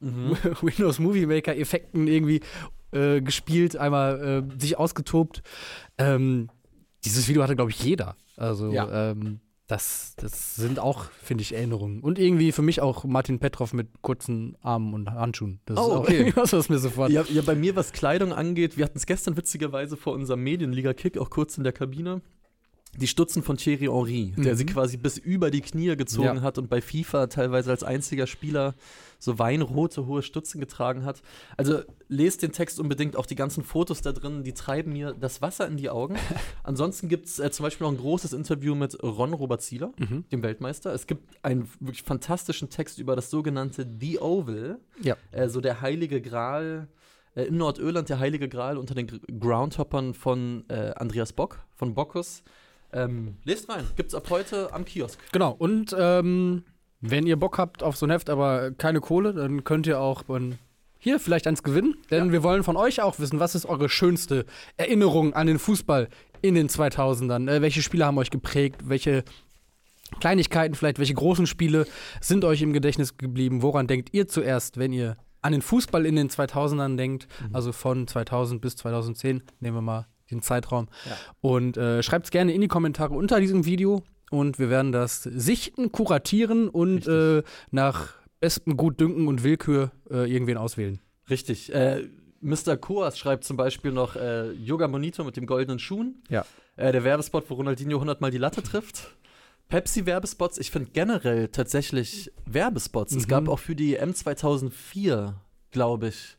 Windows 0.62 1.00
Movie 1.00 1.26
Maker 1.26 1.58
Effekten 1.58 2.08
irgendwie 2.08 2.42
äh, 2.92 3.20
gespielt, 3.22 3.76
einmal 3.76 4.44
sich 4.58 4.78
ausgetobt. 4.78 5.42
Ähm, 5.98 6.50
dieses 7.06 7.28
Video 7.28 7.42
hatte, 7.44 7.56
glaube 7.56 7.72
ich, 7.72 7.82
jeder. 7.84 8.16
Also, 8.36 8.72
Ja. 8.72 9.12
ähm, 9.12 9.40
das, 9.68 10.14
das 10.18 10.56
sind 10.56 10.78
auch, 10.78 11.06
finde 11.24 11.42
ich, 11.42 11.56
Erinnerungen. 11.56 12.02
Und 12.02 12.20
irgendwie 12.20 12.52
für 12.52 12.62
mich 12.62 12.82
auch 12.82 13.04
Martin 13.04 13.40
Petrov 13.40 13.74
mit 13.74 13.88
kurzen 14.04 14.56
Armen 14.62 14.94
und 14.94 15.10
Handschuhen. 15.10 15.60
Das 15.66 15.80
Oh, 15.80 15.82
ist 15.82 15.92
auch 15.94 16.10
irgendwas, 16.10 16.54
was 16.54 16.70
mir 16.70 16.78
sofort. 16.78 17.10
Ja, 17.12 17.24
ja, 17.30 17.42
bei 17.42 17.56
mir, 17.56 17.76
was 17.76 17.92
Kleidung 17.92 18.32
angeht, 18.32 18.78
wir 18.78 18.86
hatten 18.86 18.98
es 19.00 19.08
gestern 19.08 19.38
witzigerweise 19.38 19.98
vor 19.98 20.14
unserem 20.14 20.44
Medienliga-Kick 20.44 21.18
auch 21.18 21.32
kurz 21.32 21.58
in 21.58 21.64
der 21.64 21.74
Kabine. 21.74 22.22
Die 23.00 23.08
Stutzen 23.08 23.44
von 23.44 23.58
Thierry 23.58 23.86
Henry, 23.86 24.34
der 24.38 24.54
Mhm. 24.54 24.58
sie 24.58 24.66
quasi 24.66 24.98
bis 24.98 25.18
über 25.18 25.52
die 25.52 25.62
Knie 25.62 25.96
gezogen 25.96 26.38
Ja. 26.38 26.42
hat 26.42 26.58
und 26.58 26.70
bei 26.70 26.82
FIFA 26.82 27.28
teilweise 27.28 27.72
als 27.72 27.84
einziger 27.84 28.26
Spieler 28.28 28.74
so 29.20 29.40
weinrote, 29.40 30.06
hohe 30.06 30.22
Stutzen 30.22 30.60
getragen 30.60 31.04
hat. 31.04 31.22
Also 31.58 31.80
lest 32.10 32.42
den 32.42 32.52
Text 32.52 32.80
unbedingt, 32.80 33.16
auch 33.16 33.26
die 33.26 33.36
ganzen 33.36 33.64
Fotos 33.64 34.02
da 34.02 34.12
drin, 34.12 34.44
die 34.44 34.54
treiben 34.54 34.94
mir 34.94 35.14
das 35.14 35.42
Wasser 35.42 35.68
in 35.68 35.78
die 35.78 35.90
Augen. 35.90 36.16
Ansonsten 36.64 37.10
gibt 37.10 37.26
es 37.26 37.40
äh, 37.40 37.50
zum 37.52 37.64
Beispiel 37.64 37.86
noch 37.86 37.92
ein 37.92 37.98
großes 38.00 38.34
Interview 38.34 38.76
mit 38.76 39.02
Ron 39.04 39.34
Robert 39.34 39.62
Zieler, 39.62 39.92
Mhm. 39.98 40.26
dem 40.32 40.44
Weltmeister. 40.44 40.94
Es 40.94 41.08
gibt 41.08 41.24
einen 41.44 41.68
wirklich 41.80 42.04
fantastischen 42.04 42.70
Text 42.70 43.00
über 43.00 43.16
das 43.16 43.30
sogenannte 43.30 43.86
The 44.00 44.20
Oval, 44.20 44.80
Ja. 45.02 45.16
äh, 45.32 45.50
so 45.50 45.60
der 45.62 45.82
heilige 45.82 46.22
Gral 46.22 46.88
äh, 47.36 47.44
in 47.44 47.58
Nordirland, 47.58 48.08
der 48.10 48.20
heilige 48.20 48.48
Gral 48.48 48.78
unter 48.78 48.96
den 48.96 49.08
Gr- 49.08 49.20
Groundhoppern 49.40 50.14
von 50.14 50.64
äh, 50.70 50.92
Andreas 50.96 51.34
Bock, 51.34 51.60
von 51.74 51.94
Bockus. 51.94 52.44
Ähm, 52.94 53.38
lest 53.44 53.70
rein, 53.70 53.86
gibt's 53.96 54.16
ab 54.16 54.30
heute 54.30 54.74
am 54.74 54.86
Kiosk. 54.86 55.20
Genau, 55.32 55.52
und 55.52 55.96
ähm, 55.98 56.64
wenn 57.02 57.28
ihr 57.28 57.38
Bock 57.38 57.58
habt 57.58 57.84
auf 57.84 57.98
so 57.98 58.06
ein 58.06 58.10
Heft, 58.10 58.30
aber 58.30 58.72
keine 58.72 59.02
Kohle, 59.02 59.34
dann 59.34 59.64
könnt 59.64 59.88
ihr 59.88 60.00
auch 60.00 60.24
ähm, 60.30 60.58
hier 60.98 61.20
vielleicht 61.20 61.46
eins 61.48 61.64
gewinnen. 61.64 61.96
Denn 62.10 62.32
wir 62.32 62.44
wollen 62.44 62.64
von 62.64 62.78
euch 62.78 63.02
auch 63.02 63.20
wissen, 63.20 63.40
was 63.40 63.54
ist 63.56 63.66
eure 63.66 63.90
schönste 63.90 64.46
Erinnerung 64.78 65.34
an 65.34 65.48
den 65.48 65.60
Fußball 65.60 66.10
in 66.42 66.56
den 66.56 66.68
2000ern? 66.68 67.50
Äh, 67.50 67.62
welche 67.62 67.82
Spiele 67.82 68.06
haben 68.06 68.18
euch 68.18 68.32
geprägt? 68.32 68.82
Welche 68.86 69.24
Kleinigkeiten, 70.20 70.76
vielleicht 70.76 71.00
welche 71.00 71.14
großen 71.14 71.48
Spiele 71.48 71.86
sind 72.22 72.46
euch 72.46 72.62
im 72.62 72.74
Gedächtnis 72.74 73.18
geblieben? 73.18 73.62
Woran 73.62 73.88
denkt 73.88 74.10
ihr 74.14 74.28
zuerst, 74.28 74.78
wenn 74.78 74.94
ihr 74.94 75.18
an 75.42 75.52
den 75.52 75.62
Fußball 75.62 76.06
in 76.06 76.16
den 76.16 76.30
2000ern 76.30 76.96
denkt? 76.98 77.28
Also 77.54 77.72
von 77.72 78.08
2000 78.08 78.62
bis 78.62 78.76
2010, 78.78 79.44
nehmen 79.60 79.78
wir 79.78 79.82
mal 79.82 80.08
den 80.32 80.42
Zeitraum. 80.42 80.88
Ja. 81.06 81.18
Und 81.42 81.78
äh, 81.78 82.02
schreibt 82.04 82.26
es 82.26 82.32
gerne 82.32 82.54
in 82.54 82.62
die 82.62 82.68
Kommentare 82.68 83.14
unter 83.14 83.40
diesem 83.40 83.66
Video 83.66 84.04
und 84.32 84.58
wir 84.60 84.70
werden 84.70 84.92
das 84.92 85.24
sichten, 85.24 85.92
kuratieren 85.92 86.70
und 86.70 87.08
äh, 87.08 87.44
nach 87.72 88.14
bestem 88.40 88.76
Gutdünken 88.78 89.28
und 89.28 89.44
Willkür 89.44 89.92
äh, 90.10 90.32
irgendwen 90.32 90.58
auswählen. 90.58 91.00
Richtig. 91.30 91.74
Äh, 91.74 92.08
Mr. 92.42 92.78
Koas 92.78 93.18
schreibt 93.18 93.44
zum 93.44 93.58
Beispiel 93.58 93.92
noch 93.92 94.16
äh, 94.16 94.52
Yoga 94.52 94.86
Bonito 94.88 95.24
mit 95.24 95.36
dem 95.38 95.48
goldenen 95.48 95.80
Schuhen. 95.80 96.22
Ja. 96.30 96.46
Äh, 96.76 96.92
der 96.92 97.04
Werbespot, 97.04 97.50
wo 97.50 97.56
Ronaldinho 97.56 97.98
100 97.98 98.22
Mal 98.22 98.30
die 98.32 98.38
Latte 98.38 98.62
trifft. 98.62 99.16
Pepsi-Werbespots, 99.70 100.60
ich 100.60 100.70
finde 100.70 100.92
generell 100.92 101.48
tatsächlich 101.48 102.32
Werbespots. 102.46 103.14
Es 103.16 103.24
Mhm. 103.26 103.30
gab 103.30 103.48
auch 103.50 103.58
für 103.60 103.76
die 103.76 103.96
M 103.96 104.14
2004, 104.14 105.36
glaube 105.72 106.10
ich. 106.10 106.38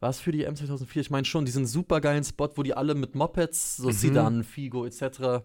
War 0.00 0.08
es 0.10 0.18
für 0.20 0.32
die 0.32 0.44
M 0.44 0.56
2004? 0.56 1.02
Ich 1.02 1.10
meine 1.10 1.26
schon, 1.26 1.44
diesen 1.44 1.66
supergeilen 1.66 2.24
Spot, 2.24 2.48
wo 2.56 2.62
die 2.62 2.72
alle 2.74 2.94
mit 2.94 3.14
Mopeds, 3.14 3.76
so 3.76 3.88
Mhm. 3.88 3.92
Sedan, 3.92 4.44
Figo 4.44 4.86
etc., 4.86 5.42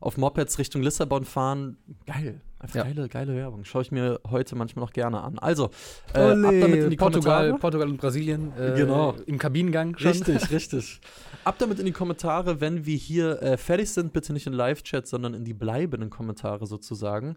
auf 0.00 0.16
Mopeds 0.16 0.58
Richtung 0.58 0.82
Lissabon 0.82 1.24
fahren. 1.24 1.76
Geil. 2.06 2.40
Einfach 2.58 2.76
Ja. 2.76 2.82
geile, 2.84 3.08
geile 3.08 3.34
Werbung. 3.34 3.64
Schaue 3.64 3.82
ich 3.82 3.90
mir 3.92 4.20
heute 4.30 4.54
manchmal 4.56 4.84
noch 4.84 4.92
gerne 4.92 5.22
an. 5.22 5.38
Also, 5.38 5.70
äh, 6.14 6.18
ab 6.20 6.36
damit 6.40 6.84
in 6.84 6.90
die 6.90 6.96
Portugal, 6.96 7.38
Kommentare. 7.50 7.58
Portugal 7.58 7.88
und 7.88 7.96
Brasilien. 7.98 8.52
Äh, 8.58 8.74
Genau. 8.76 9.14
Im 9.26 9.38
Kabinengang 9.38 9.96
schon. 9.98 10.12
Richtig, 10.12 10.50
richtig. 10.52 11.00
Ab 11.44 11.56
damit 11.58 11.78
in 11.80 11.86
die 11.86 11.92
Kommentare, 11.92 12.60
wenn 12.60 12.86
wir 12.86 12.96
hier 12.96 13.42
äh, 13.42 13.56
fertig 13.56 13.90
sind, 13.90 14.12
bitte 14.12 14.32
nicht 14.32 14.46
in 14.46 14.52
Live-Chat, 14.52 15.06
sondern 15.06 15.34
in 15.34 15.44
die 15.44 15.54
bleibenden 15.54 16.10
Kommentare 16.10 16.66
sozusagen. 16.66 17.36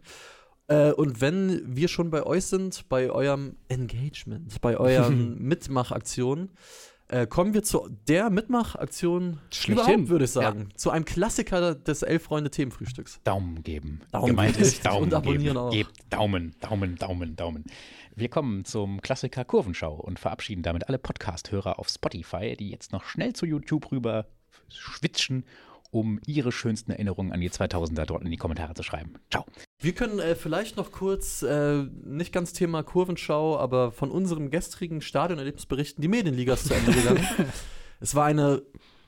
Äh, 0.70 0.92
und 0.94 1.20
wenn 1.20 1.62
wir 1.66 1.88
schon 1.88 2.12
bei 2.12 2.24
euch 2.24 2.46
sind, 2.46 2.88
bei 2.90 3.10
eurem 3.10 3.58
Engagement, 3.68 4.62
bei 4.62 4.78
euren 4.78 5.38
Mitmachaktionen, 5.42 6.52
äh, 7.08 7.26
kommen 7.26 7.56
wir 7.56 7.64
zu 7.64 7.90
der 8.08 8.30
Mitmachaktion 8.30 9.40
Schlechthin. 9.52 9.74
überhaupt, 9.74 10.10
würde 10.10 10.26
ich 10.26 10.32
sagen. 10.32 10.70
Zu 10.76 10.92
einem 10.92 11.06
Klassiker 11.06 11.74
des 11.74 12.04
Elf-Freunde-Themenfrühstücks. 12.04 13.20
Daumen 13.24 13.64
geben. 13.64 14.02
Daumen 14.12 14.28
Gemeint 14.28 14.54
geben. 14.54 14.64
ist 14.64 14.86
Daumen 14.86 15.04
Und 15.06 15.14
abonnieren 15.16 15.44
geben. 15.44 15.58
auch. 15.58 15.72
Gebt 15.72 15.92
Daumen, 16.12 16.56
Daumen, 16.62 16.96
Daumen, 16.98 17.36
Daumen. 17.36 17.64
Wir 18.16 18.30
kommen 18.30 18.64
zum 18.64 19.02
Klassiker 19.02 19.44
Kurvenschau 19.46 19.96
und 19.96 20.20
verabschieden 20.20 20.62
damit 20.62 20.88
alle 20.88 21.00
Podcast-Hörer 21.00 21.80
auf 21.80 21.90
Spotify, 21.90 22.56
die 22.56 22.70
jetzt 22.70 22.92
noch 22.92 23.04
schnell 23.06 23.34
zu 23.34 23.48
YouTube 23.48 23.92
rüber 23.92 24.28
schwitzen, 24.68 25.46
um 25.90 26.20
ihre 26.28 26.52
schönsten 26.52 26.92
Erinnerungen 26.92 27.32
an 27.32 27.42
die 27.42 27.50
2000er 27.50 28.06
dort 28.06 28.24
in 28.24 28.30
die 28.30 28.38
Kommentare 28.38 28.76
zu 28.76 28.84
schreiben. 28.84 29.14
Ciao. 29.32 29.46
Wir 29.82 29.94
können 29.94 30.20
äh, 30.20 30.36
vielleicht 30.36 30.76
noch 30.76 30.92
kurz, 30.92 31.42
äh, 31.42 31.84
nicht 32.04 32.34
ganz 32.34 32.52
Thema 32.52 32.84
Kurvenschau, 32.84 33.58
aber 33.58 33.92
von 33.92 34.12
unserem 34.12 34.52
gestrigen 34.52 35.02
Stadionerlebnis 35.02 35.66
berichten. 35.66 36.02
Die 36.02 36.10
Medienliga 36.10 36.54
ist 36.54 36.68
zu 36.68 36.74
Ende 36.74 36.92
gegangen. 36.92 37.26
es 38.02 38.14
war 38.14 38.26
eine 38.26 38.62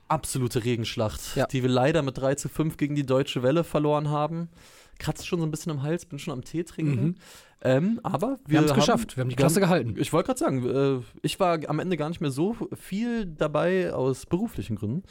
absolute 0.08 0.64
Regenschlacht, 0.64 1.36
Ja. 1.36 1.46
die 1.46 1.62
wir 1.62 1.70
leider 1.70 2.02
mit 2.04 2.18
3 2.18 2.36
zu 2.36 2.48
5 2.48 2.78
gegen 2.78 2.96
die 2.96 3.06
Deutsche 3.06 3.44
Welle 3.44 3.66
verloren 3.66 4.10
haben. 4.10 4.50
Kratzt 4.98 5.28
schon 5.28 5.40
so 5.40 5.46
ein 5.46 5.52
bisschen 5.52 5.74
im 5.74 5.84
Hals, 5.84 6.06
bin 6.06 6.20
schon 6.20 6.34
am 6.34 6.44
Tee 6.44 6.64
trinken. 6.64 7.04
Mhm. 7.04 7.16
Ähm, 7.64 8.00
aber 8.04 8.38
wir, 8.46 8.54
Wir 8.54 8.58
haben 8.60 8.66
es 8.66 8.74
geschafft. 8.74 9.18
Wir 9.18 9.22
haben 9.22 9.30
die 9.30 9.36
Klasse 9.36 9.60
gehalten. 9.60 9.96
Ich 9.98 10.14
wollte 10.14 10.28
gerade 10.28 10.40
sagen, 10.40 10.70
äh, 11.02 11.04
ich 11.22 11.40
war 11.40 11.60
am 11.68 11.80
Ende 11.80 11.98
gar 11.98 12.08
nicht 12.08 12.22
mehr 12.22 12.32
so 12.32 12.56
viel 12.74 13.26
dabei 13.26 13.94
aus 13.94 14.26
beruflichen 14.26 14.78
Gründen. 14.78 15.04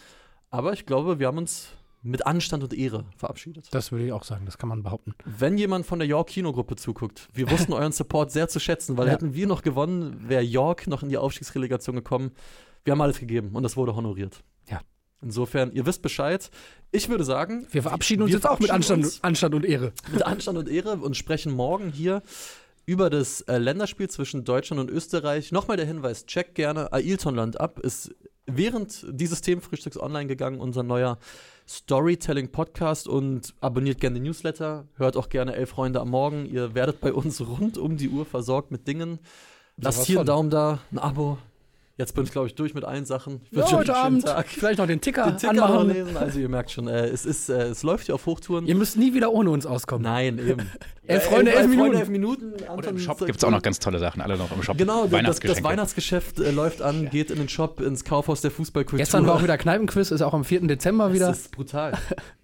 Aber 0.51 0.73
ich 0.73 0.87
glaube, 0.87 1.19
wir 1.19 1.27
haben 1.27 1.39
uns 1.39 1.69
mit 2.03 2.27
Anstand 2.27 2.63
und 2.63 2.73
Ehre 2.73 3.05
verabschiedet. 3.17 3.69
Das 3.73 3.93
würde 3.93 4.07
ich 4.07 4.13
auch 4.13 4.25
sagen, 4.25 4.47
das 4.47 4.57
kann 4.59 4.69
man 4.69 4.83
behaupten. 4.83 5.15
Wenn 5.25 5.59
jemand 5.59 5.85
von 5.87 5.99
der 5.99 6.09
York 6.09 6.29
Kinogruppe 6.29 6.77
zuguckt, 6.77 7.29
wir 7.35 7.51
wussten 7.51 7.73
euren 7.73 7.93
Support 7.93 8.31
sehr 8.33 8.49
zu 8.49 8.59
schätzen, 8.61 8.97
weil 8.97 9.07
Ja. 9.07 9.13
hätten 9.13 9.35
wir 9.35 9.47
noch 9.47 9.63
gewonnen, 9.63 10.29
wäre 10.29 10.43
York 10.43 10.87
noch 10.87 11.03
in 11.03 11.09
die 11.11 11.19
Aufstiegsrelegation 11.19 11.97
gekommen. 11.97 12.31
Wir 12.85 12.93
haben 12.93 13.01
alles 13.03 13.19
gegeben 13.19 13.51
und 13.53 13.63
das 13.63 13.77
wurde 13.77 13.95
honoriert. 13.95 14.43
Ja. 14.71 14.81
Insofern, 15.23 15.73
ihr 15.73 15.85
wisst 15.85 16.01
Bescheid. 16.01 16.51
Ich 16.93 17.11
würde 17.11 17.25
sagen, 17.25 17.67
Wir 17.71 17.83
verabschieden 17.83 18.23
uns 18.23 18.31
wir 18.31 18.39
jetzt 18.39 18.47
auch 18.47 18.59
mit 18.59 18.69
verabschieden 18.69 19.03
Anstand, 19.03 19.23
Anstand 19.25 19.55
und 19.55 19.65
Ehre. 19.67 19.93
mit 20.11 20.23
Anstand 20.25 20.57
und 20.57 20.69
Ehre 20.69 20.95
und 20.97 21.15
sprechen 21.17 21.53
morgen 21.53 21.91
hier 21.91 22.23
über 22.87 23.11
das 23.11 23.43
äh, 23.43 23.59
Länderspiel 23.59 24.09
zwischen 24.09 24.45
Deutschland 24.45 24.81
und 24.81 24.91
Österreich. 24.91 25.53
Nochmal 25.53 25.77
der 25.77 25.85
Hinweis, 25.87 26.25
checkt 26.25 26.55
gerne 26.55 26.91
Ailtonland 26.95 27.61
ab. 27.61 27.79
Ist 27.81 28.15
während 28.47 29.05
dieses 29.11 29.43
Themenfrühstücks 29.43 29.99
online 30.01 30.27
gegangen, 30.27 30.59
unser 30.59 30.83
neuer 30.83 31.19
Storytelling-Podcast 31.71 33.07
und 33.07 33.55
abonniert 33.61 34.01
gerne 34.01 34.15
den 34.15 34.25
Newsletter. 34.25 34.89
Hört 34.97 35.17
auch 35.17 35.29
gerne 35.29 35.55
Elf 35.55 35.71
Freunde 35.71 36.01
am 36.01 36.11
Morgen. 36.11 36.45
Ihr 36.47 36.75
werdet 36.75 37.01
bei 37.01 37.13
uns 37.13 37.41
rund 37.41 37.79
um 37.79 37.97
die 37.97 38.09
Uhr 38.09 38.27
versorgt 38.27 38.73
mit 38.73 38.89
Dingen. 38.89 39.21
Lasst 39.77 40.07
hier 40.07 40.19
einen. 40.19 40.27
Daumen 40.27 40.51
da, 40.51 40.81
ein 40.91 40.99
Abo. 40.99 41.39
Jetzt 41.97 42.15
bin 42.15 42.25
ich, 42.25 42.33
glaube 42.33 42.47
ich, 42.47 42.55
durch 42.55 42.73
mit 42.73 42.85
allen 42.85 43.05
Sachen. 43.05 43.43
Ich 43.51 43.59
Ja, 43.59 43.71
heute 43.73 43.95
Abend 43.95 44.25
Tag. 44.25 44.49
vielleicht 44.49 44.79
noch 44.79 44.87
den 44.87 45.03
Ticker, 45.03 45.27
Den 45.27 45.37
Ticker 45.37 45.53
noch 45.53 45.69
anmachen. 45.69 45.89
lesen. 45.93 46.17
Also 46.17 46.39
ihr 46.39 46.49
merkt 46.49 46.71
schon, 46.71 46.89
äh, 46.89 47.07
es, 47.09 47.27
ist, 47.27 47.51
äh, 47.51 47.65
es 47.65 47.83
läuft 47.83 48.07
hier 48.07 48.15
auf 48.15 48.25
Hochtouren. 48.25 48.67
Ihr 48.67 48.75
müsst 48.75 48.97
nie 48.97 49.13
wieder 49.13 49.31
ohne 49.33 49.51
uns 49.51 49.67
auskommen. 49.67 50.03
Nein, 50.05 50.39
eben. 50.39 50.71
Elf 51.07 51.25
Freunde, 51.25 51.53
elf 51.53 51.67
Minuten. 51.67 51.97
elf 51.97 52.09
Minuten. 52.09 52.53
Und 52.53 52.69
Anton 52.69 52.91
im 52.95 52.99
Shop 53.01 53.19
gibt 53.27 53.37
es 53.37 53.43
auch 53.43 53.51
noch 53.51 53.63
ganz 53.63 53.81
tolle 53.81 53.99
Sachen, 53.99 54.23
alle 54.23 54.37
noch 54.39 54.53
im 54.55 54.63
Shop. 54.63 54.79
Genau, 54.79 55.09
das, 55.09 55.41
das. 55.41 55.63
Weihnachtsgeschäft 55.65 56.39
äh, 56.39 56.53
läuft 56.53 56.83
an, 56.83 57.11
geht 57.11 57.33
in 57.33 57.39
den 57.39 57.49
Shop, 57.49 57.81
ins 57.81 58.05
Kaufhaus 58.05 58.43
der 58.43 58.53
Fußballkultur. 58.53 58.99
Gestern 58.99 59.27
war 59.27 59.35
auch 59.35 59.43
wieder 59.43 59.59
Kneipenquiz, 59.59 60.13
ist 60.13 60.23
auch 60.23 60.35
am 60.35 60.45
4. 60.45 60.69
Dezember 60.69 61.13
wieder. 61.13 61.27
Das 61.27 61.41
ist 61.41 61.51
brutal. 61.51 61.95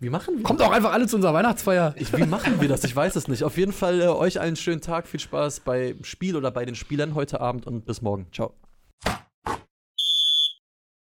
Wie 0.01 0.11
machen 0.11 0.37
wir 0.37 0.43
Kommt 0.43 0.61
auch 0.63 0.73
einfach 0.73 0.93
alle 0.93 1.07
zu 1.07 1.15
unserer 1.15 1.33
Weihnachtsfeier. 1.33 1.95
Ich, 1.97 2.13
wie 2.17 2.27
machen 2.27 2.61
wir 2.61 2.69
das? 2.69 2.83
Ich 2.83 2.97
weiß 2.97 3.15
es 3.15 3.29
nicht. 3.29 3.45
Auf 3.45 3.57
jeden 3.57 3.73
Fall 3.73 4.01
äh, 4.01 4.09
euch 4.09 4.41
einen 4.41 4.57
schönen 4.57 4.81
Tag, 4.81 5.07
viel 5.07 5.21
Spaß 5.21 5.61
beim 5.61 6.03
Spiel 6.03 6.35
oder 6.35 6.51
bei 6.51 6.65
den 6.65 6.75
Spielern 6.75 7.15
heute 7.15 7.41
Abend 7.41 7.67
und 7.69 7.87
bis 7.87 8.03
morgen. 8.03 8.27
Ciao. 8.33 8.53